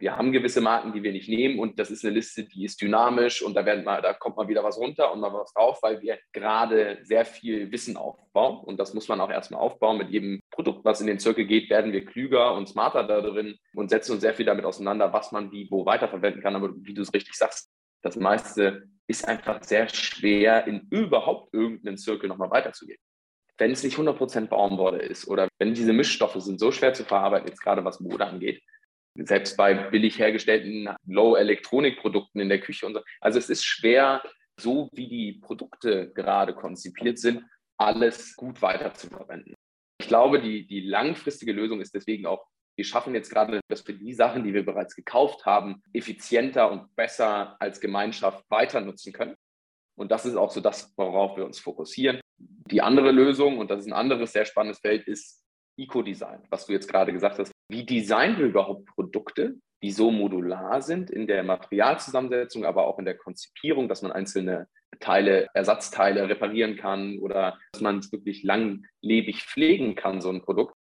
wir 0.01 0.17
haben 0.17 0.31
gewisse 0.31 0.61
Marken, 0.61 0.93
die 0.93 1.03
wir 1.03 1.11
nicht 1.11 1.29
nehmen 1.29 1.59
und 1.59 1.79
das 1.79 1.91
ist 1.91 2.03
eine 2.03 2.15
Liste, 2.15 2.43
die 2.43 2.65
ist 2.65 2.81
dynamisch 2.81 3.41
und 3.43 3.53
da, 3.53 3.65
werden 3.65 3.83
mal, 3.83 4.01
da 4.01 4.13
kommt 4.13 4.35
mal 4.35 4.47
wieder 4.47 4.63
was 4.63 4.77
runter 4.77 5.13
und 5.13 5.19
mal 5.19 5.31
was 5.31 5.53
drauf, 5.53 5.77
weil 5.83 6.01
wir 6.01 6.17
gerade 6.33 6.99
sehr 7.03 7.23
viel 7.23 7.71
Wissen 7.71 7.97
aufbauen 7.97 8.57
und 8.65 8.79
das 8.79 8.95
muss 8.95 9.07
man 9.07 9.21
auch 9.21 9.29
erstmal 9.29 9.61
aufbauen. 9.61 9.99
Mit 9.99 10.09
jedem 10.09 10.41
Produkt, 10.49 10.83
was 10.83 11.01
in 11.01 11.07
den 11.07 11.19
Zirkel 11.19 11.45
geht, 11.45 11.69
werden 11.69 11.93
wir 11.93 12.03
klüger 12.03 12.55
und 12.55 12.67
smarter 12.67 13.03
da 13.03 13.21
drin 13.21 13.57
und 13.75 13.91
setzen 13.91 14.13
uns 14.13 14.21
sehr 14.21 14.33
viel 14.33 14.45
damit 14.45 14.65
auseinander, 14.65 15.13
was 15.13 15.31
man 15.31 15.51
wie 15.51 15.69
wo 15.69 15.85
weiterverwenden 15.85 16.41
kann. 16.41 16.55
Aber 16.55 16.71
wie 16.75 16.95
du 16.95 17.03
es 17.03 17.13
richtig 17.13 17.35
sagst, 17.35 17.71
das 18.01 18.15
meiste 18.15 18.89
ist 19.05 19.27
einfach 19.27 19.63
sehr 19.63 19.87
schwer, 19.87 20.65
in 20.65 20.87
überhaupt 20.89 21.53
irgendeinen 21.53 21.97
Zirkel 21.97 22.27
nochmal 22.27 22.49
weiterzugehen 22.49 22.99
wenn 23.57 23.71
es 23.71 23.83
nicht 23.83 23.95
100% 23.95 24.47
Baumwolle 24.47 25.03
ist 25.03 25.27
oder 25.27 25.47
wenn 25.59 25.75
diese 25.75 25.93
Mischstoffe 25.93 26.41
sind 26.41 26.59
so 26.59 26.71
schwer 26.71 26.95
zu 26.95 27.03
verarbeiten, 27.03 27.47
jetzt 27.47 27.61
gerade 27.61 27.85
was 27.85 27.99
Mode 27.99 28.25
angeht, 28.25 28.63
selbst 29.15 29.57
bei 29.57 29.73
billig 29.73 30.19
hergestellten 30.19 30.89
Low-Elektronik-Produkten 31.05 32.39
in 32.39 32.49
der 32.49 32.61
Küche 32.61 32.85
und 32.85 32.93
so. 32.93 33.01
Also 33.19 33.39
es 33.39 33.49
ist 33.49 33.65
schwer, 33.65 34.23
so 34.59 34.89
wie 34.93 35.07
die 35.07 35.33
Produkte 35.33 36.11
gerade 36.13 36.53
konzipiert 36.53 37.19
sind, 37.19 37.43
alles 37.77 38.35
gut 38.35 38.61
weiterzuverwenden. 38.61 39.55
Ich 39.99 40.07
glaube, 40.07 40.41
die, 40.41 40.65
die 40.65 40.81
langfristige 40.81 41.51
Lösung 41.51 41.81
ist 41.81 41.93
deswegen 41.93 42.25
auch, 42.25 42.45
wir 42.75 42.85
schaffen 42.85 43.13
jetzt 43.13 43.29
gerade, 43.29 43.59
dass 43.67 43.85
wir 43.87 43.95
die 43.95 44.13
Sachen, 44.13 44.43
die 44.43 44.53
wir 44.53 44.65
bereits 44.65 44.95
gekauft 44.95 45.45
haben, 45.45 45.83
effizienter 45.93 46.71
und 46.71 46.95
besser 46.95 47.57
als 47.59 47.79
Gemeinschaft 47.79 48.43
weiter 48.49 48.81
nutzen 48.81 49.13
können. 49.13 49.35
Und 49.95 50.11
das 50.11 50.25
ist 50.25 50.35
auch 50.35 50.51
so 50.51 50.61
das, 50.61 50.93
worauf 50.97 51.37
wir 51.37 51.45
uns 51.45 51.59
fokussieren. 51.59 52.21
Die 52.39 52.81
andere 52.81 53.11
Lösung, 53.11 53.57
und 53.57 53.69
das 53.69 53.81
ist 53.81 53.87
ein 53.87 53.93
anderes 53.93 54.31
sehr 54.31 54.45
spannendes 54.45 54.79
Feld, 54.79 55.07
ist 55.07 55.43
Eco-Design, 55.77 56.43
was 56.49 56.65
du 56.65 56.73
jetzt 56.73 56.87
gerade 56.87 57.13
gesagt 57.13 57.39
hast. 57.39 57.51
Wie 57.71 57.85
designen 57.85 58.37
wir 58.37 58.47
überhaupt 58.47 58.85
Produkte, 58.85 59.55
die 59.81 59.91
so 59.91 60.11
modular 60.11 60.81
sind 60.81 61.09
in 61.09 61.25
der 61.25 61.41
Materialzusammensetzung, 61.41 62.65
aber 62.65 62.85
auch 62.85 62.99
in 62.99 63.05
der 63.05 63.15
Konzipierung, 63.17 63.87
dass 63.87 64.01
man 64.01 64.11
einzelne 64.11 64.67
Teile, 64.99 65.47
Ersatzteile 65.53 66.27
reparieren 66.27 66.75
kann 66.75 67.17
oder 67.19 67.57
dass 67.71 67.81
man 67.81 67.99
es 67.99 68.11
wirklich 68.11 68.43
langlebig 68.43 69.43
pflegen 69.45 69.95
kann, 69.95 70.19
so 70.19 70.29
ein 70.29 70.41
Produkt. 70.41 70.75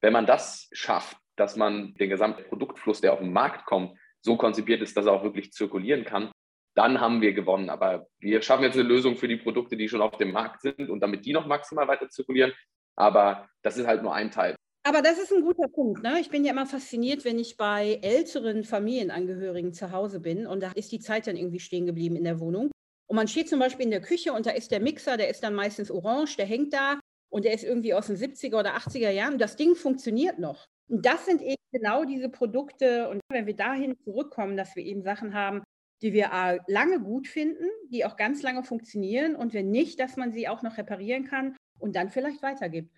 Wenn 0.00 0.12
man 0.12 0.24
das 0.24 0.68
schafft, 0.70 1.16
dass 1.34 1.56
man 1.56 1.94
den 1.94 2.10
gesamten 2.10 2.44
Produktfluss, 2.44 3.00
der 3.00 3.12
auf 3.12 3.18
den 3.18 3.32
Markt 3.32 3.66
kommt, 3.66 3.98
so 4.20 4.36
konzipiert 4.36 4.82
ist, 4.82 4.96
dass 4.96 5.06
er 5.06 5.14
auch 5.14 5.24
wirklich 5.24 5.50
zirkulieren 5.50 6.04
kann, 6.04 6.30
dann 6.76 7.00
haben 7.00 7.22
wir 7.22 7.32
gewonnen. 7.32 7.70
Aber 7.70 8.06
wir 8.20 8.40
schaffen 8.40 8.62
jetzt 8.62 8.78
eine 8.78 8.88
Lösung 8.88 9.16
für 9.16 9.26
die 9.26 9.36
Produkte, 9.36 9.76
die 9.76 9.88
schon 9.88 10.00
auf 10.00 10.16
dem 10.16 10.30
Markt 10.30 10.62
sind 10.62 10.90
und 10.90 11.00
damit 11.00 11.26
die 11.26 11.32
noch 11.32 11.46
maximal 11.46 11.88
weiter 11.88 12.08
zirkulieren. 12.08 12.52
Aber 12.94 13.48
das 13.62 13.76
ist 13.78 13.88
halt 13.88 14.04
nur 14.04 14.14
ein 14.14 14.30
Teil. 14.30 14.54
Aber 14.86 15.02
das 15.02 15.18
ist 15.18 15.32
ein 15.32 15.42
guter 15.42 15.66
Punkt. 15.66 16.04
Ne? 16.04 16.20
Ich 16.20 16.30
bin 16.30 16.44
ja 16.44 16.52
immer 16.52 16.64
fasziniert, 16.64 17.24
wenn 17.24 17.40
ich 17.40 17.56
bei 17.56 17.98
älteren 18.02 18.62
Familienangehörigen 18.62 19.72
zu 19.72 19.90
Hause 19.90 20.20
bin 20.20 20.46
und 20.46 20.62
da 20.62 20.70
ist 20.76 20.92
die 20.92 21.00
Zeit 21.00 21.26
dann 21.26 21.36
irgendwie 21.36 21.58
stehen 21.58 21.86
geblieben 21.86 22.14
in 22.14 22.22
der 22.22 22.38
Wohnung. 22.38 22.70
Und 23.08 23.16
man 23.16 23.26
steht 23.26 23.48
zum 23.48 23.58
Beispiel 23.58 23.86
in 23.86 23.90
der 23.90 24.00
Küche 24.00 24.32
und 24.32 24.46
da 24.46 24.50
ist 24.50 24.70
der 24.70 24.78
Mixer, 24.78 25.16
der 25.16 25.28
ist 25.28 25.42
dann 25.42 25.54
meistens 25.54 25.90
orange, 25.90 26.36
der 26.36 26.46
hängt 26.46 26.72
da 26.72 27.00
und 27.30 27.44
der 27.44 27.52
ist 27.52 27.64
irgendwie 27.64 27.94
aus 27.94 28.06
den 28.06 28.16
70er 28.16 28.60
oder 28.60 28.76
80er 28.76 29.10
Jahren. 29.10 29.38
Das 29.38 29.56
Ding 29.56 29.74
funktioniert 29.74 30.38
noch. 30.38 30.66
Und 30.88 31.04
das 31.04 31.26
sind 31.26 31.42
eben 31.42 31.56
genau 31.72 32.04
diese 32.04 32.28
Produkte. 32.28 33.08
Und 33.08 33.20
wenn 33.28 33.46
wir 33.46 33.56
dahin 33.56 33.96
zurückkommen, 34.04 34.56
dass 34.56 34.76
wir 34.76 34.84
eben 34.84 35.02
Sachen 35.02 35.34
haben, 35.34 35.64
die 36.00 36.12
wir 36.12 36.30
lange 36.68 37.00
gut 37.00 37.26
finden, 37.26 37.66
die 37.90 38.04
auch 38.04 38.16
ganz 38.16 38.40
lange 38.42 38.62
funktionieren 38.62 39.34
und 39.34 39.52
wenn 39.52 39.72
nicht, 39.72 39.98
dass 39.98 40.16
man 40.16 40.32
sie 40.32 40.46
auch 40.46 40.62
noch 40.62 40.78
reparieren 40.78 41.24
kann 41.24 41.56
und 41.80 41.96
dann 41.96 42.10
vielleicht 42.10 42.40
weitergibt. 42.42 42.92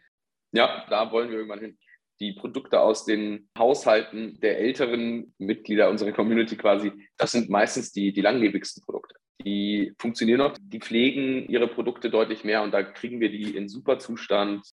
Ja, 0.52 0.86
da 0.88 1.10
wollen 1.12 1.30
wir 1.30 1.36
irgendwann 1.36 1.60
hin. 1.60 1.78
Die 2.20 2.32
Produkte 2.32 2.80
aus 2.80 3.04
den 3.04 3.48
Haushalten 3.56 4.40
der 4.40 4.58
älteren 4.58 5.34
Mitglieder 5.38 5.88
unserer 5.88 6.12
Community 6.12 6.56
quasi, 6.56 6.92
das 7.16 7.32
sind 7.32 7.48
meistens 7.48 7.92
die, 7.92 8.12
die 8.12 8.22
langlebigsten 8.22 8.82
Produkte. 8.82 9.14
Die 9.44 9.92
funktionieren 9.98 10.38
noch, 10.38 10.56
die 10.60 10.80
pflegen 10.80 11.48
ihre 11.48 11.68
Produkte 11.68 12.10
deutlich 12.10 12.42
mehr 12.42 12.62
und 12.62 12.72
da 12.72 12.82
kriegen 12.82 13.20
wir 13.20 13.30
die 13.30 13.56
in 13.56 13.68
super 13.68 13.98
Zustand. 13.98 14.68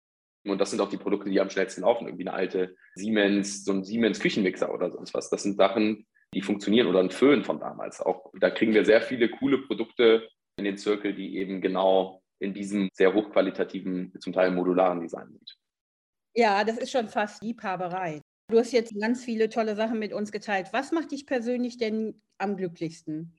Und 0.45 0.59
das 0.59 0.71
sind 0.71 0.79
auch 0.79 0.89
die 0.89 0.97
Produkte, 0.97 1.29
die 1.29 1.39
am 1.39 1.49
schnellsten 1.49 1.81
laufen. 1.81 2.07
Irgendwie 2.07 2.27
eine 2.27 2.35
alte 2.35 2.75
Siemens, 2.95 3.65
so 3.65 3.73
ein 3.73 3.83
Siemens 3.83 4.19
Küchenmixer 4.19 4.73
oder 4.73 4.91
sonst 4.91 5.13
was. 5.13 5.29
Das 5.29 5.43
sind 5.43 5.57
Sachen, 5.57 6.05
die 6.33 6.41
funktionieren 6.41 6.87
oder 6.87 6.99
ein 6.99 7.11
Föhn 7.11 7.43
von 7.43 7.59
damals 7.59 8.01
auch. 8.01 8.31
Da 8.39 8.49
kriegen 8.49 8.73
wir 8.73 8.85
sehr 8.85 9.01
viele 9.01 9.29
coole 9.29 9.59
Produkte 9.59 10.27
in 10.57 10.65
den 10.65 10.77
Zirkel, 10.77 11.13
die 11.13 11.37
eben 11.37 11.61
genau 11.61 12.21
in 12.39 12.53
diesem 12.53 12.89
sehr 12.93 13.13
hochqualitativen, 13.13 14.13
zum 14.19 14.33
Teil 14.33 14.51
modularen 14.51 15.01
Design 15.01 15.29
sind. 15.29 15.57
Ja, 16.35 16.63
das 16.63 16.77
ist 16.77 16.91
schon 16.91 17.09
fast 17.09 17.43
Liebhaberei. 17.43 18.21
Du 18.49 18.59
hast 18.59 18.71
jetzt 18.71 18.93
ganz 18.99 19.23
viele 19.23 19.49
tolle 19.49 19.75
Sachen 19.75 19.99
mit 19.99 20.13
uns 20.13 20.31
geteilt. 20.31 20.69
Was 20.71 20.91
macht 20.91 21.11
dich 21.11 21.25
persönlich 21.25 21.77
denn 21.77 22.21
am 22.37 22.57
glücklichsten? 22.57 23.35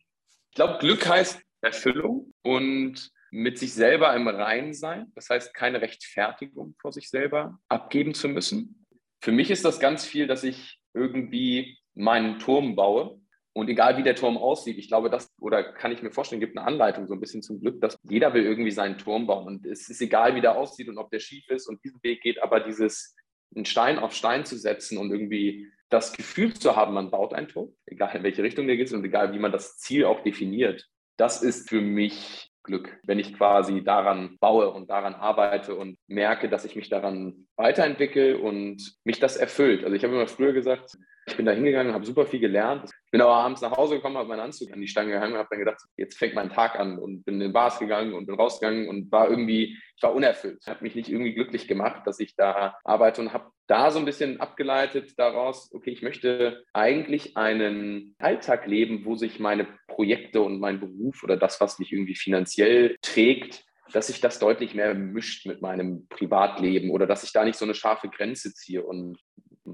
Ich 0.50 0.57
glaube, 0.57 0.78
Glück 0.78 1.07
heißt 1.09 1.42
Erfüllung 1.61 2.33
und 2.42 3.11
mit 3.30 3.59
sich 3.59 3.74
selber 3.74 4.14
im 4.14 4.28
Rein 4.28 4.72
sein. 4.74 5.11
Das 5.16 5.28
heißt, 5.28 5.52
keine 5.54 5.80
Rechtfertigung 5.80 6.76
vor 6.80 6.92
sich 6.92 7.11
selber 7.11 7.59
abgeben 7.68 8.14
zu 8.14 8.28
müssen. 8.28 8.87
Für 9.20 9.33
mich 9.33 9.50
ist 9.50 9.64
das 9.64 9.80
ganz 9.80 10.04
viel, 10.04 10.28
dass 10.28 10.44
ich 10.44 10.78
irgendwie 10.92 11.78
meinen 11.94 12.38
Turm 12.38 12.76
baue. 12.76 13.20
Und 13.56 13.68
egal 13.68 13.96
wie 13.96 14.02
der 14.02 14.16
Turm 14.16 14.36
aussieht, 14.36 14.78
ich 14.78 14.88
glaube, 14.88 15.10
das, 15.10 15.32
oder 15.40 15.62
kann 15.62 15.92
ich 15.92 16.02
mir 16.02 16.10
vorstellen, 16.10 16.40
gibt 16.40 16.58
eine 16.58 16.66
Anleitung 16.66 17.06
so 17.06 17.14
ein 17.14 17.20
bisschen 17.20 17.40
zum 17.40 17.60
Glück, 17.60 17.80
dass 17.80 17.96
jeder 18.02 18.34
will 18.34 18.44
irgendwie 18.44 18.72
seinen 18.72 18.98
Turm 18.98 19.28
bauen. 19.28 19.46
Und 19.46 19.66
es 19.66 19.88
ist 19.88 20.00
egal, 20.00 20.34
wie 20.34 20.40
der 20.40 20.56
aussieht 20.56 20.88
und 20.88 20.98
ob 20.98 21.10
der 21.10 21.20
schief 21.20 21.48
ist 21.48 21.68
und 21.68 21.82
diesen 21.84 22.02
Weg 22.02 22.20
geht, 22.20 22.42
aber 22.42 22.58
dieses 22.58 23.14
einen 23.54 23.64
Stein 23.64 24.00
auf 24.00 24.12
Stein 24.12 24.44
zu 24.44 24.56
setzen 24.56 24.98
und 24.98 25.12
irgendwie 25.12 25.68
das 25.88 26.12
Gefühl 26.12 26.52
zu 26.54 26.74
haben, 26.74 26.94
man 26.94 27.12
baut 27.12 27.32
einen 27.32 27.46
Turm, 27.46 27.72
egal 27.86 28.16
in 28.16 28.24
welche 28.24 28.42
Richtung 28.42 28.66
der 28.66 28.76
geht 28.76 28.92
und 28.92 29.04
egal 29.04 29.32
wie 29.32 29.38
man 29.38 29.52
das 29.52 29.78
Ziel 29.78 30.04
auch 30.04 30.22
definiert, 30.24 30.88
das 31.16 31.40
ist 31.42 31.68
für 31.68 31.80
mich 31.80 32.50
Glück, 32.64 32.98
wenn 33.04 33.18
ich 33.18 33.34
quasi 33.36 33.84
daran 33.84 34.38
baue 34.40 34.70
und 34.70 34.90
daran 34.90 35.14
arbeite 35.14 35.76
und 35.76 35.98
merke, 36.08 36.48
dass 36.48 36.64
ich 36.64 36.74
mich 36.74 36.88
daran 36.88 37.46
weiterentwickle 37.56 38.38
und 38.38 38.96
mich 39.04 39.20
das 39.20 39.36
erfüllt. 39.36 39.84
Also 39.84 39.94
ich 39.94 40.02
habe 40.02 40.14
immer 40.14 40.26
früher 40.26 40.52
gesagt, 40.54 40.96
ich 41.26 41.37
bin 41.37 41.46
da 41.46 41.52
hingegangen, 41.52 41.94
habe 41.94 42.04
super 42.04 42.26
viel 42.26 42.40
gelernt. 42.40 42.90
Bin 43.10 43.20
aber 43.20 43.34
abends 43.34 43.60
nach 43.62 43.76
Hause 43.76 43.96
gekommen, 43.96 44.18
habe 44.18 44.28
meinen 44.28 44.40
Anzug 44.40 44.72
an 44.72 44.80
die 44.80 44.88
Stange 44.88 45.12
gehangen 45.12 45.32
und 45.32 45.38
habe 45.38 45.48
dann 45.50 45.58
gedacht, 45.58 45.80
jetzt 45.96 46.18
fängt 46.18 46.34
mein 46.34 46.50
Tag 46.50 46.78
an 46.78 46.98
und 46.98 47.24
bin 47.24 47.34
in 47.34 47.40
den 47.40 47.52
Bars 47.52 47.78
gegangen 47.78 48.12
und 48.12 48.26
bin 48.26 48.34
rausgegangen 48.34 48.88
und 48.88 49.10
war 49.10 49.30
irgendwie, 49.30 49.78
ich 49.96 50.02
war 50.02 50.14
unerfüllt. 50.14 50.58
Ich 50.60 50.68
habe 50.68 50.82
mich 50.82 50.94
nicht 50.94 51.08
irgendwie 51.08 51.34
glücklich 51.34 51.66
gemacht, 51.66 52.06
dass 52.06 52.20
ich 52.20 52.37
da 52.37 52.76
arbeite 52.84 53.22
und 53.22 53.32
habe 53.32 53.50
da 53.66 53.90
so 53.90 53.98
ein 53.98 54.04
bisschen 54.04 54.40
abgeleitet 54.40 55.18
daraus, 55.18 55.72
okay, 55.72 55.90
ich 55.90 56.02
möchte 56.02 56.62
eigentlich 56.72 57.37
einen 57.37 58.14
Alltag 58.18 58.66
leben, 58.66 59.04
wo 59.04 59.16
sich 59.16 59.40
meine 59.40 59.66
Projekte 59.88 60.42
und 60.42 60.60
mein 60.60 60.80
Beruf 60.80 61.22
oder 61.22 61.37
das, 61.37 61.60
was 61.60 61.78
mich 61.78 61.92
irgendwie 61.92 62.16
finanziell 62.16 62.96
trägt, 63.00 63.64
dass 63.92 64.08
sich 64.08 64.20
das 64.20 64.38
deutlich 64.38 64.74
mehr 64.74 64.94
mischt 64.94 65.46
mit 65.46 65.62
meinem 65.62 66.06
Privatleben 66.08 66.90
oder 66.90 67.06
dass 67.06 67.24
ich 67.24 67.32
da 67.32 67.44
nicht 67.44 67.58
so 67.58 67.64
eine 67.64 67.74
scharfe 67.74 68.08
Grenze 68.08 68.52
ziehe 68.52 68.82
und 68.82 69.18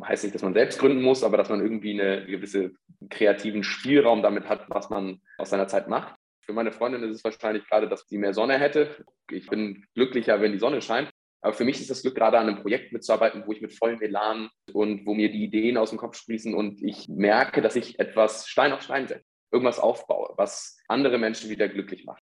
heißt 0.03 0.24
nicht, 0.24 0.35
dass 0.35 0.42
man 0.42 0.55
selbst 0.55 0.79
gründen 0.79 1.03
muss, 1.03 1.24
aber 1.24 1.37
dass 1.37 1.48
man 1.48 1.61
irgendwie 1.61 2.00
einen 2.00 2.26
gewisse 2.26 2.72
kreativen 3.09 3.62
Spielraum 3.62 4.22
damit 4.22 4.48
hat, 4.48 4.68
was 4.68 4.90
man 4.90 5.20
aus 5.38 5.50
seiner 5.50 5.68
Zeit 5.68 5.88
macht. 5.88 6.14
Für 6.42 6.53
meine 6.53 6.72
Freundin 6.72 7.03
ist 7.03 7.16
es 7.16 7.24
wahrscheinlich 7.24 7.66
gerade, 7.68 7.88
dass 7.88 8.07
sie 8.09 8.18
mehr 8.18 8.35
Sonne 8.35 8.59
hätte. 8.59 9.05
Ich 9.31 9.48
bin 9.48 9.85
glücklicher, 9.94 10.40
wenn 10.40 10.53
die 10.53 10.59
Sonne 10.59 10.83
scheint. 10.83 11.11
Aber 11.42 11.55
für 11.55 11.64
mich 11.64 11.81
ist 11.81 11.90
das 11.90 12.03
Glück, 12.03 12.16
gerade 12.16 12.38
an 12.38 12.48
einem 12.48 12.62
Projekt 12.62 12.92
mitzuarbeiten, 12.92 13.44
wo 13.46 13.53
ich 13.53 13.62
mit 13.62 13.72
vollem 13.72 14.00
Elan 14.03 14.50
und 14.72 15.07
wo 15.07 15.14
mir 15.14 15.31
die 15.31 15.44
Ideen 15.44 15.76
aus 15.76 15.90
dem 15.90 15.98
Kopf 15.98 16.16
sprießen 16.16 16.55
und 16.55 16.83
ich 16.83 17.09
merke, 17.09 17.62
dass 17.62 17.76
ich 17.76 17.98
etwas 17.98 18.46
Stein 18.46 18.72
auf 18.72 18.83
Stein 18.83 19.09
setze, 19.09 19.24
irgendwas 19.50 19.79
aufbaue, 19.79 20.35
was 20.37 20.79
andere 20.87 21.18
Menschen 21.18 21.48
wieder 21.48 21.68
glücklich 21.68 22.05
macht. 22.05 22.22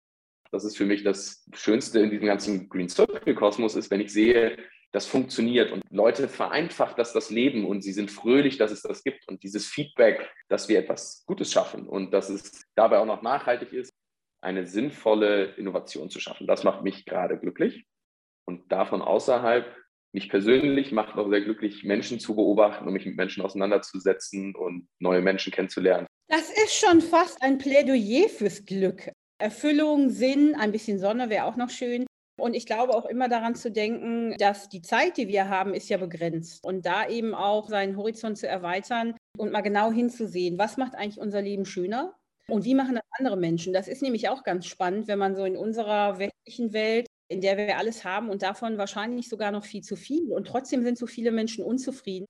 Das 0.52 0.64
ist 0.64 0.78
für 0.78 0.86
mich 0.86 1.04
das 1.04 1.48
Schönste 1.54 2.00
in 2.00 2.10
diesem 2.10 2.28
ganzen 2.28 2.70
Green 2.70 2.90
Circle 2.90 3.36
Kosmos 3.36 3.76
ist, 3.76 3.92
wenn 3.92 4.02
ich 4.02 4.12
sehe, 4.12 4.58
das 4.94 5.08
funktioniert 5.08 5.72
und 5.72 5.84
Leute 5.90 6.28
vereinfacht 6.28 7.00
das 7.00 7.14
das 7.14 7.32
Leben 7.32 7.66
und 7.66 7.82
sie 7.82 7.94
sind 7.94 8.12
fröhlich, 8.12 8.58
dass 8.58 8.72
es 8.72 8.84
das 8.84 9.04
gibt 9.04 9.28
und 9.28 9.44
dieses 9.44 9.66
Feedback, 9.66 10.30
dass 10.50 10.70
wir 10.70 10.78
etwas 10.78 11.24
Gutes 11.26 11.52
schaffen 11.52 11.88
und 11.88 12.12
dass 12.12 12.30
es 12.30 12.64
dabei 12.76 13.00
auch 13.00 13.06
noch 13.06 13.24
nachhaltig 13.24 13.74
ist, 13.74 13.92
eine 14.42 14.68
sinnvolle 14.68 15.56
Innovation 15.56 16.10
zu 16.12 16.20
schaffen. 16.20 16.46
Das 16.46 16.64
macht 16.64 16.84
mich 16.84 17.06
gerade 17.06 17.40
glücklich 17.40 17.86
und 18.46 18.72
davon 18.72 19.02
außerhalb 19.02 19.76
mich 20.14 20.30
persönlich 20.30 20.92
macht 20.92 21.18
auch 21.18 21.28
sehr 21.28 21.42
glücklich, 21.42 21.84
Menschen 21.84 22.20
zu 22.20 22.36
beobachten 22.36 22.86
und 22.86 22.94
mich 22.94 23.08
mit 23.08 23.18
Menschen 23.18 23.44
auseinanderzusetzen 23.44 24.54
und 24.56 24.88
neue 25.00 25.22
Menschen 25.22 25.52
kennenzulernen. 25.52 26.06
Das 26.28 26.52
ist 26.52 26.76
schon 26.76 27.02
fast 27.02 27.42
ein 27.42 27.58
Plädoyer 27.58 28.30
fürs 28.30 28.64
Glück. 28.64 29.10
Erfüllung, 29.40 30.12
Sinn, 30.12 30.54
ein 30.54 30.72
bisschen 30.72 31.00
Sonne 31.00 31.32
wäre 31.32 31.46
auch 31.46 31.56
noch 31.56 31.72
schön. 31.72 32.06
Und 32.40 32.56
ich 32.56 32.66
glaube 32.66 32.96
auch 32.96 33.06
immer 33.06 33.30
daran 33.30 33.56
zu 33.56 33.72
denken, 33.72 34.36
dass 34.38 34.68
die 34.68 34.82
Zeit, 34.82 35.18
die 35.18 35.28
wir 35.28 35.50
haben, 35.50 35.74
ist 35.74 35.90
ja 35.90 35.98
begrenzt. 35.98 36.64
Und 36.66 36.86
da 36.86 37.08
eben 37.08 37.36
auch 37.36 37.70
seinen 37.70 37.96
Horizont 37.96 38.38
zu 38.38 38.48
erweitern 38.48 39.16
und 39.38 39.52
mal 39.52 39.62
genau 39.62 39.92
hinzusehen, 39.92 40.58
was 40.58 40.78
macht 40.78 40.96
eigentlich 40.96 41.20
unser 41.20 41.42
Leben 41.42 41.66
schöner 41.66 42.16
und 42.48 42.66
wie 42.66 42.76
machen 42.76 42.96
das 42.96 43.04
andere 43.20 43.38
Menschen. 43.38 43.72
Das 43.72 43.88
ist 43.88 44.02
nämlich 44.02 44.30
auch 44.30 44.44
ganz 44.44 44.66
spannend, 44.66 45.08
wenn 45.08 45.20
man 45.20 45.36
so 45.36 45.46
in 45.46 45.56
unserer 45.56 46.18
westlichen 46.18 46.74
Welt, 46.74 47.08
in 47.30 47.42
der 47.42 47.58
wir 47.58 47.78
alles 47.78 48.04
haben 48.04 48.30
und 48.30 48.42
davon 48.42 48.78
wahrscheinlich 48.78 49.30
sogar 49.30 49.52
noch 49.52 49.64
viel 49.64 49.82
zu 49.82 49.96
viel. 49.96 50.32
Und 50.32 50.48
trotzdem 50.48 50.84
sind 50.84 50.98
so 50.98 51.06
viele 51.06 51.32
Menschen 51.32 51.64
unzufrieden. 51.64 52.26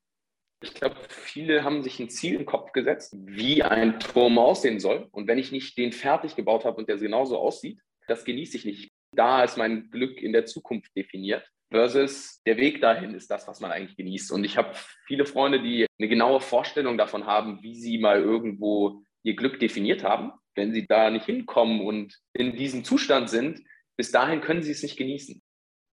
Ich 0.62 0.74
glaube, 0.74 0.96
viele 1.10 1.64
haben 1.64 1.84
sich 1.84 2.00
ein 2.00 2.10
Ziel 2.10 2.36
im 2.36 2.46
Kopf 2.46 2.72
gesetzt, 2.72 3.16
wie 3.18 3.64
ein 3.64 4.00
Turm 4.00 4.38
aussehen 4.38 4.80
soll. 4.80 5.08
Und 5.12 5.28
wenn 5.28 5.38
ich 5.38 5.52
nicht 5.52 5.78
den 5.78 5.92
fertig 5.92 6.36
gebaut 6.36 6.64
habe 6.64 6.78
und 6.78 6.88
der 6.88 6.98
genauso 6.98 7.38
aussieht, 7.38 7.82
das 8.08 8.24
genieße 8.24 8.58
ich 8.58 8.66
nicht 8.66 8.93
da 9.16 9.44
ist 9.44 9.58
mein 9.58 9.90
Glück 9.90 10.22
in 10.22 10.34
der 10.34 10.46
Zukunft 10.46 10.96
definiert. 10.96 11.48
Versus 11.72 12.42
der 12.46 12.58
Weg 12.58 12.82
dahin 12.82 13.16
ist 13.16 13.32
das, 13.32 13.48
was 13.48 13.60
man 13.60 13.72
eigentlich 13.72 13.98
genießt. 13.98 14.32
Und 14.32 14.44
ich 14.44 14.58
habe 14.58 14.76
viele 15.08 15.26
Freunde, 15.26 15.62
die 15.62 15.88
eine 16.00 16.08
genaue 16.08 16.40
Vorstellung 16.40 16.98
davon 16.98 17.26
haben, 17.26 17.64
wie 17.64 17.76
sie 17.76 17.98
mal 17.98 18.22
irgendwo 18.22 19.04
ihr 19.24 19.36
Glück 19.36 19.60
definiert 19.60 20.04
haben. 20.04 20.34
Wenn 20.56 20.72
sie 20.72 20.86
da 20.86 21.10
nicht 21.10 21.26
hinkommen 21.26 21.82
und 21.82 22.16
in 22.34 22.56
diesem 22.56 22.84
Zustand 22.84 23.30
sind, 23.30 23.64
bis 23.98 24.12
dahin 24.12 24.42
können 24.42 24.62
sie 24.62 24.72
es 24.72 24.84
nicht 24.84 24.98
genießen. 24.98 25.42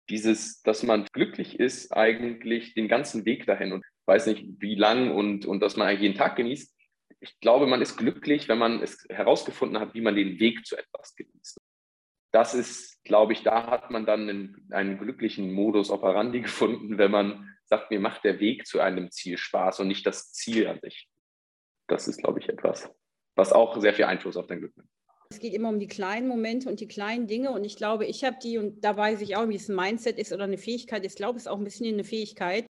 Dieses, 0.10 0.62
dass 0.62 0.84
man 0.84 1.08
glücklich 1.12 1.60
ist, 1.60 1.92
eigentlich 1.92 2.74
den 2.74 2.88
ganzen 2.88 3.26
Weg 3.26 3.46
dahin 3.46 3.74
und 3.74 3.84
weiß 4.06 4.28
nicht, 4.28 4.46
wie 4.60 4.76
lang 4.76 5.12
und, 5.12 5.46
und 5.46 5.60
dass 5.60 5.76
man 5.76 5.88
eigentlich 5.88 6.02
jeden 6.02 6.18
Tag 6.18 6.38
genießt. 6.38 6.74
Ich 7.20 7.40
glaube, 7.42 7.68
man 7.68 7.82
ist 7.82 7.98
glücklich, 7.98 8.48
wenn 8.48 8.60
man 8.60 8.82
es 8.82 9.06
herausgefunden 9.10 9.80
hat, 9.80 9.94
wie 9.94 10.02
man 10.02 10.16
den 10.16 10.40
Weg 10.40 10.66
zu 10.66 10.78
etwas 10.78 11.16
genießt 11.16 11.60
das 12.36 12.54
ist, 12.54 13.02
glaube 13.06 13.32
ich, 13.32 13.44
da 13.44 13.68
hat 13.68 13.92
man 13.92 14.06
dann 14.06 14.30
einen, 14.30 14.68
einen, 14.72 14.98
glücklichen 15.00 15.54
Modus 15.54 15.90
operandi 15.90 16.42
gefunden, 16.42 16.98
wenn 16.98 17.10
man 17.10 17.50
sagt, 17.64 17.90
mir 17.92 18.02
macht 18.02 18.26
der 18.26 18.42
Weg 18.42 18.68
zu 18.68 18.82
einem 18.82 19.10
Ziel 19.10 19.38
Spaß 19.38 19.80
und 19.80 19.88
nicht 19.88 20.06
das 20.06 20.34
Ziel 20.34 20.68
an 20.68 20.80
sich. 20.82 21.08
Das 21.88 22.10
ist, 22.10 22.22
glaube 22.22 22.42
ich, 22.42 22.50
etwas, 22.50 22.92
was 23.36 23.54
auch 23.54 23.80
sehr 23.80 23.94
viel 23.94 24.06
Einfluss 24.06 24.36
auf 24.36 24.48
dein 24.48 24.60
Glück 24.60 24.76
nimmt. 24.76 24.90
Es 25.30 25.40
geht 25.40 25.54
immer 25.54 25.70
um 25.70 25.80
die 25.80 25.88
kleinen 25.88 26.28
Momente 26.28 26.70
und 26.70 26.82
die 26.82 26.88
kleinen 26.88 27.26
Dinge. 27.26 27.52
Und 27.52 27.64
ich 27.64 27.78
glaube, 27.78 28.06
ich 28.06 28.26
habe 28.26 28.38
die, 28.44 28.58
und 28.58 28.84
da 28.84 28.98
weiß 28.98 29.22
ich 29.22 29.38
auch, 29.38 29.48
wie 29.48 29.56
es 29.56 29.70
ein 29.70 29.76
Mindset 29.76 30.20
ist 30.20 30.34
oder 30.34 30.44
eine 30.44 30.58
Fähigkeit. 30.58 31.06
Ich 31.06 31.16
glaube, 31.16 31.38
es 31.38 31.44
ist 31.44 31.48
auch 31.48 31.58
ein 31.58 31.64
bisschen 31.64 31.92
eine 31.92 32.04
Fähigkeit, 32.04 32.68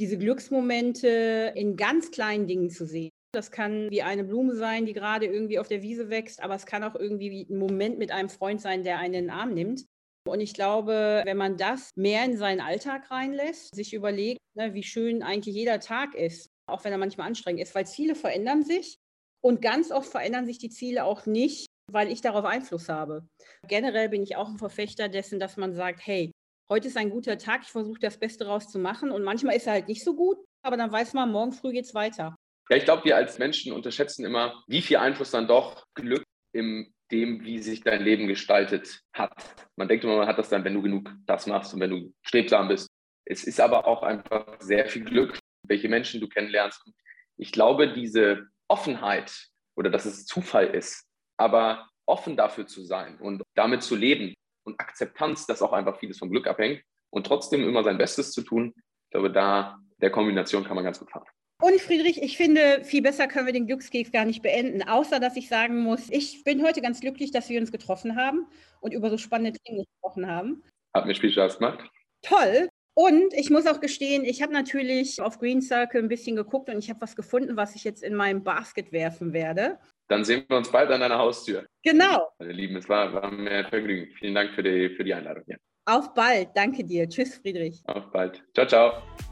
diese 0.00 0.16
Glücksmomente 0.16 1.52
in 1.54 1.76
ganz 1.76 2.10
kleinen 2.10 2.46
Dingen 2.46 2.70
zu 2.70 2.86
sehen. 2.86 3.10
Das 3.34 3.50
kann 3.50 3.90
wie 3.90 4.02
eine 4.02 4.24
Blume 4.24 4.54
sein, 4.54 4.84
die 4.84 4.92
gerade 4.92 5.24
irgendwie 5.24 5.58
auf 5.58 5.66
der 5.66 5.82
Wiese 5.82 6.10
wächst, 6.10 6.42
aber 6.42 6.54
es 6.54 6.66
kann 6.66 6.84
auch 6.84 6.94
irgendwie 6.94 7.46
ein 7.48 7.58
Moment 7.58 7.98
mit 7.98 8.12
einem 8.12 8.28
Freund 8.28 8.60
sein, 8.60 8.84
der 8.84 8.98
einen 8.98 9.14
in 9.14 9.24
den 9.24 9.30
Arm 9.30 9.54
nimmt. 9.54 9.86
Und 10.28 10.40
ich 10.40 10.52
glaube, 10.52 11.22
wenn 11.24 11.38
man 11.38 11.56
das 11.56 11.90
mehr 11.96 12.24
in 12.24 12.36
seinen 12.36 12.60
Alltag 12.60 13.10
reinlässt, 13.10 13.74
sich 13.74 13.94
überlegt, 13.94 14.38
ne, 14.54 14.74
wie 14.74 14.82
schön 14.82 15.22
eigentlich 15.22 15.54
jeder 15.54 15.80
Tag 15.80 16.14
ist, 16.14 16.50
auch 16.68 16.84
wenn 16.84 16.92
er 16.92 16.98
manchmal 16.98 17.26
anstrengend 17.26 17.62
ist, 17.62 17.74
weil 17.74 17.86
Ziele 17.86 18.14
verändern 18.14 18.62
sich 18.62 18.96
und 19.42 19.62
ganz 19.62 19.90
oft 19.90 20.10
verändern 20.10 20.46
sich 20.46 20.58
die 20.58 20.70
Ziele 20.70 21.04
auch 21.04 21.26
nicht, 21.26 21.66
weil 21.90 22.12
ich 22.12 22.20
darauf 22.20 22.44
Einfluss 22.44 22.88
habe. 22.88 23.26
Generell 23.66 24.10
bin 24.10 24.22
ich 24.22 24.36
auch 24.36 24.48
ein 24.48 24.58
Verfechter 24.58 25.08
dessen, 25.08 25.40
dass 25.40 25.56
man 25.56 25.72
sagt, 25.72 26.06
hey, 26.06 26.30
heute 26.70 26.88
ist 26.88 26.96
ein 26.96 27.10
guter 27.10 27.38
Tag, 27.38 27.62
ich 27.62 27.70
versuche 27.70 27.98
das 27.98 28.18
Beste 28.18 28.44
daraus 28.44 28.68
zu 28.68 28.78
machen 28.78 29.10
und 29.10 29.24
manchmal 29.24 29.56
ist 29.56 29.66
er 29.66 29.72
halt 29.72 29.88
nicht 29.88 30.04
so 30.04 30.14
gut, 30.14 30.36
aber 30.64 30.76
dann 30.76 30.92
weiß 30.92 31.14
man, 31.14 31.32
morgen 31.32 31.52
früh 31.52 31.72
geht 31.72 31.86
es 31.86 31.94
weiter. 31.94 32.36
Ja, 32.70 32.76
ich 32.76 32.84
glaube, 32.84 33.04
wir 33.04 33.16
als 33.16 33.38
Menschen 33.38 33.72
unterschätzen 33.72 34.24
immer, 34.24 34.62
wie 34.66 34.82
viel 34.82 34.96
Einfluss 34.96 35.30
dann 35.30 35.48
doch 35.48 35.86
Glück 35.94 36.24
in 36.52 36.92
dem, 37.10 37.44
wie 37.44 37.58
sich 37.58 37.82
dein 37.82 38.02
Leben 38.02 38.26
gestaltet 38.26 39.00
hat. 39.12 39.34
Man 39.76 39.88
denkt 39.88 40.04
immer, 40.04 40.16
man 40.16 40.26
hat 40.26 40.38
das 40.38 40.48
dann, 40.48 40.64
wenn 40.64 40.74
du 40.74 40.82
genug 40.82 41.10
das 41.26 41.46
machst 41.46 41.74
und 41.74 41.80
wenn 41.80 41.90
du 41.90 42.14
strebsam 42.22 42.68
bist. 42.68 42.88
Es 43.24 43.44
ist 43.44 43.60
aber 43.60 43.86
auch 43.86 44.02
einfach 44.02 44.60
sehr 44.60 44.88
viel 44.88 45.04
Glück, 45.04 45.38
welche 45.66 45.88
Menschen 45.88 46.20
du 46.20 46.28
kennenlernst. 46.28 46.82
Ich 47.36 47.52
glaube, 47.52 47.92
diese 47.92 48.46
Offenheit 48.68 49.48
oder 49.76 49.90
dass 49.90 50.06
es 50.06 50.26
Zufall 50.26 50.68
ist, 50.68 51.06
aber 51.36 51.88
offen 52.06 52.36
dafür 52.36 52.66
zu 52.66 52.84
sein 52.84 53.18
und 53.20 53.42
damit 53.54 53.82
zu 53.82 53.94
leben 53.94 54.34
und 54.64 54.80
Akzeptanz, 54.80 55.46
dass 55.46 55.62
auch 55.62 55.72
einfach 55.72 55.98
vieles 55.98 56.18
vom 56.18 56.30
Glück 56.30 56.46
abhängt 56.46 56.82
und 57.10 57.26
trotzdem 57.26 57.66
immer 57.68 57.84
sein 57.84 57.98
Bestes 57.98 58.32
zu 58.32 58.42
tun, 58.42 58.72
ich 58.76 59.10
glaube, 59.10 59.30
da 59.30 59.78
der 59.98 60.10
Kombination 60.10 60.64
kann 60.64 60.74
man 60.74 60.84
ganz 60.84 60.98
gut 60.98 61.10
fahren. 61.10 61.26
Und 61.62 61.80
Friedrich, 61.80 62.20
ich 62.20 62.36
finde, 62.36 62.82
viel 62.82 63.02
besser 63.02 63.28
können 63.28 63.46
wir 63.46 63.52
den 63.52 63.68
Glückskeks 63.68 64.10
gar 64.10 64.24
nicht 64.24 64.42
beenden, 64.42 64.82
außer 64.82 65.20
dass 65.20 65.36
ich 65.36 65.48
sagen 65.48 65.78
muss, 65.84 66.10
ich 66.10 66.42
bin 66.42 66.64
heute 66.64 66.82
ganz 66.82 67.00
glücklich, 67.00 67.30
dass 67.30 67.48
wir 67.48 67.60
uns 67.60 67.70
getroffen 67.70 68.16
haben 68.16 68.48
und 68.80 68.92
über 68.92 69.10
so 69.10 69.16
spannende 69.16 69.56
Dinge 69.60 69.84
gesprochen 69.84 70.26
haben. 70.26 70.64
Hat 70.92 71.06
mir 71.06 71.14
viel 71.14 71.30
Spaß 71.30 71.58
gemacht. 71.58 71.88
Toll. 72.22 72.68
Und 72.94 73.32
ich 73.34 73.48
muss 73.48 73.68
auch 73.68 73.78
gestehen, 73.78 74.24
ich 74.24 74.42
habe 74.42 74.52
natürlich 74.52 75.22
auf 75.22 75.38
Green 75.38 75.62
Circle 75.62 76.02
ein 76.02 76.08
bisschen 76.08 76.34
geguckt 76.34 76.68
und 76.68 76.78
ich 76.78 76.90
habe 76.90 77.00
was 77.00 77.14
gefunden, 77.14 77.56
was 77.56 77.76
ich 77.76 77.84
jetzt 77.84 78.02
in 78.02 78.16
meinem 78.16 78.42
Basket 78.42 78.90
werfen 78.90 79.32
werde. 79.32 79.78
Dann 80.08 80.24
sehen 80.24 80.44
wir 80.48 80.56
uns 80.56 80.68
bald 80.68 80.90
an 80.90 81.00
deiner 81.00 81.18
Haustür. 81.18 81.64
Genau. 81.84 82.28
Meine 82.40 82.52
Lieben, 82.54 82.74
es 82.74 82.88
war, 82.88 83.14
war 83.14 83.30
mir 83.30 83.50
ein 83.52 83.68
Vergnügen. 83.68 84.12
Vielen 84.18 84.34
Dank 84.34 84.50
für 84.56 84.64
die, 84.64 84.90
für 84.96 85.04
die 85.04 85.14
Einladung. 85.14 85.44
Ja. 85.46 85.56
Auf 85.84 86.12
bald. 86.12 86.48
Danke 86.56 86.82
dir. 86.82 87.08
Tschüss, 87.08 87.36
Friedrich. 87.36 87.82
Auf 87.86 88.10
bald. 88.10 88.42
Ciao, 88.52 88.66
ciao. 88.66 89.31